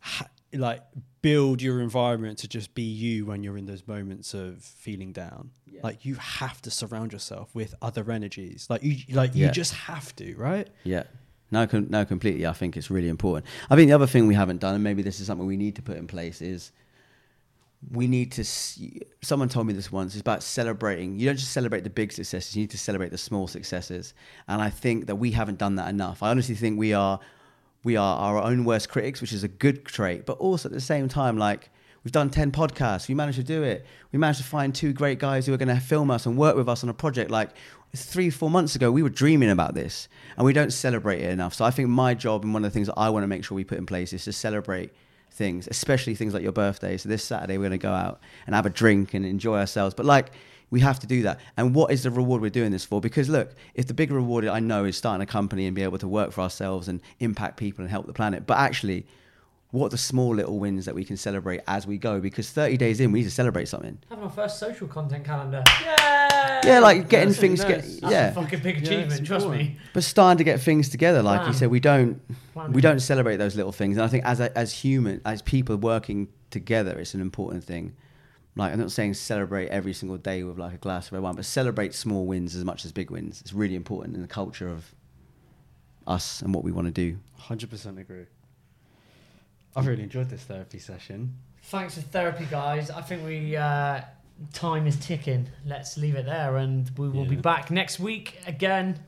[0.00, 0.82] ha- like
[1.22, 5.50] build your environment to just be you when you're in those moments of feeling down.
[5.82, 8.66] Like you have to surround yourself with other energies.
[8.70, 9.46] Like you, like Yeah.
[9.48, 10.68] you just have to, right?
[10.84, 11.02] Yeah.
[11.50, 12.46] No, com- no, completely.
[12.46, 13.46] I think it's really important.
[13.70, 15.76] I think the other thing we haven't done, and maybe this is something we need
[15.76, 16.72] to put in place, is
[17.90, 18.44] we need to.
[18.44, 20.14] See, someone told me this once.
[20.14, 21.18] It's about celebrating.
[21.18, 22.56] You don't just celebrate the big successes.
[22.56, 24.14] You need to celebrate the small successes.
[24.48, 26.22] And I think that we haven't done that enough.
[26.22, 27.20] I honestly think we are,
[27.84, 30.26] we are our own worst critics, which is a good trait.
[30.26, 31.70] But also at the same time, like
[32.06, 33.08] we've done ten podcasts.
[33.08, 33.84] We managed to do it.
[34.12, 36.54] We managed to find two great guys who are going to film us and work
[36.54, 37.32] with us on a project.
[37.32, 37.50] Like
[37.96, 41.52] three, four months ago, we were dreaming about this, and we don't celebrate it enough.
[41.54, 43.44] So I think my job and one of the things that I want to make
[43.44, 44.92] sure we put in place is to celebrate
[45.32, 46.96] things, especially things like your birthday.
[46.96, 49.92] So this Saturday, we're going to go out and have a drink and enjoy ourselves.
[49.92, 50.30] But like,
[50.70, 51.40] we have to do that.
[51.56, 53.00] And what is the reward we're doing this for?
[53.00, 55.98] Because look, if the big reward I know is starting a company and be able
[55.98, 59.06] to work for ourselves and impact people and help the planet, but actually,
[59.76, 62.20] what are the small little wins that we can celebrate as we go?
[62.20, 63.98] Because 30 days in, we need to celebrate something.
[64.08, 65.62] Having our first social content calendar.
[65.80, 66.60] Yay!
[66.64, 68.00] Yeah, like getting That's things, really get, nice.
[68.00, 68.28] That's yeah.
[68.28, 69.76] a fucking big Yeah, it's achievement, trust me.
[69.92, 71.52] but starting to get things together like Plan.
[71.52, 72.20] you said we don't
[72.52, 72.72] Plan.
[72.72, 75.76] we don't celebrate those little things and i think as a, as human as people
[75.76, 77.94] working together it's an important thing
[78.56, 81.34] like i'm not saying celebrate every single day with like a glass of red wine
[81.34, 84.68] but celebrate small wins as much as big wins it's really important in the culture
[84.68, 84.94] of
[86.06, 88.26] us and what we want to do Hundred percent agree.
[89.76, 91.34] I've really enjoyed this therapy session.
[91.64, 92.90] Thanks for therapy, guys.
[92.90, 94.00] I think we uh,
[94.52, 95.48] time is ticking.
[95.66, 98.98] Let's leave it there, and we will be back next week again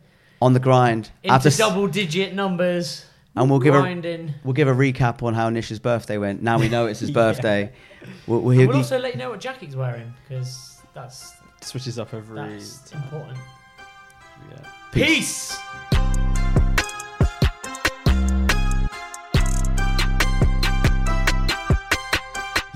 [0.42, 3.04] on the grind into After s- double-digit numbers.
[3.34, 6.68] and we'll give a we'll give a recap on how nish's birthday went now we
[6.68, 7.14] know it's his Yeah.
[7.14, 7.72] birthday
[8.26, 12.14] we'll, we'll, we'll be- also let you know what jacket's wearing because that's Switches up
[12.14, 12.36] every.
[12.36, 13.36] that's important.
[14.50, 14.70] yeah.
[14.92, 15.58] Peace.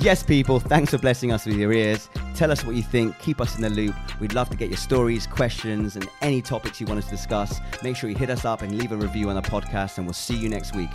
[0.03, 2.09] Yes, people, thanks for blessing us with your ears.
[2.35, 3.17] Tell us what you think.
[3.21, 3.95] Keep us in the loop.
[4.19, 7.61] We'd love to get your stories, questions, and any topics you want us to discuss.
[7.85, 10.13] Make sure you hit us up and leave a review on the podcast, and we'll
[10.13, 10.91] see you next week.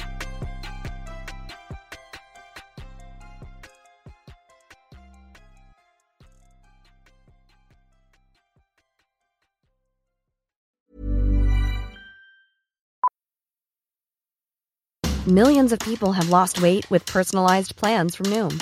[15.25, 18.61] Millions of people have lost weight with personalized plans from Noom,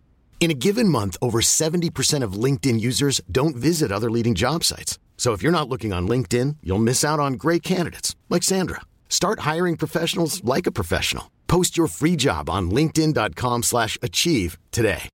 [0.41, 4.97] In a given month, over 70% of LinkedIn users don't visit other leading job sites.
[5.15, 8.81] So if you're not looking on LinkedIn, you'll miss out on great candidates like Sandra.
[9.07, 11.29] Start hiring professionals like a professional.
[11.45, 15.09] Post your free job on linkedin.com/achieve today.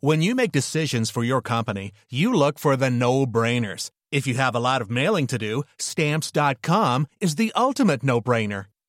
[0.00, 3.90] When you make decisions for your company, you look for the no-brainers.
[4.12, 8.66] If you have a lot of mailing to do, stamps.com is the ultimate no-brainer.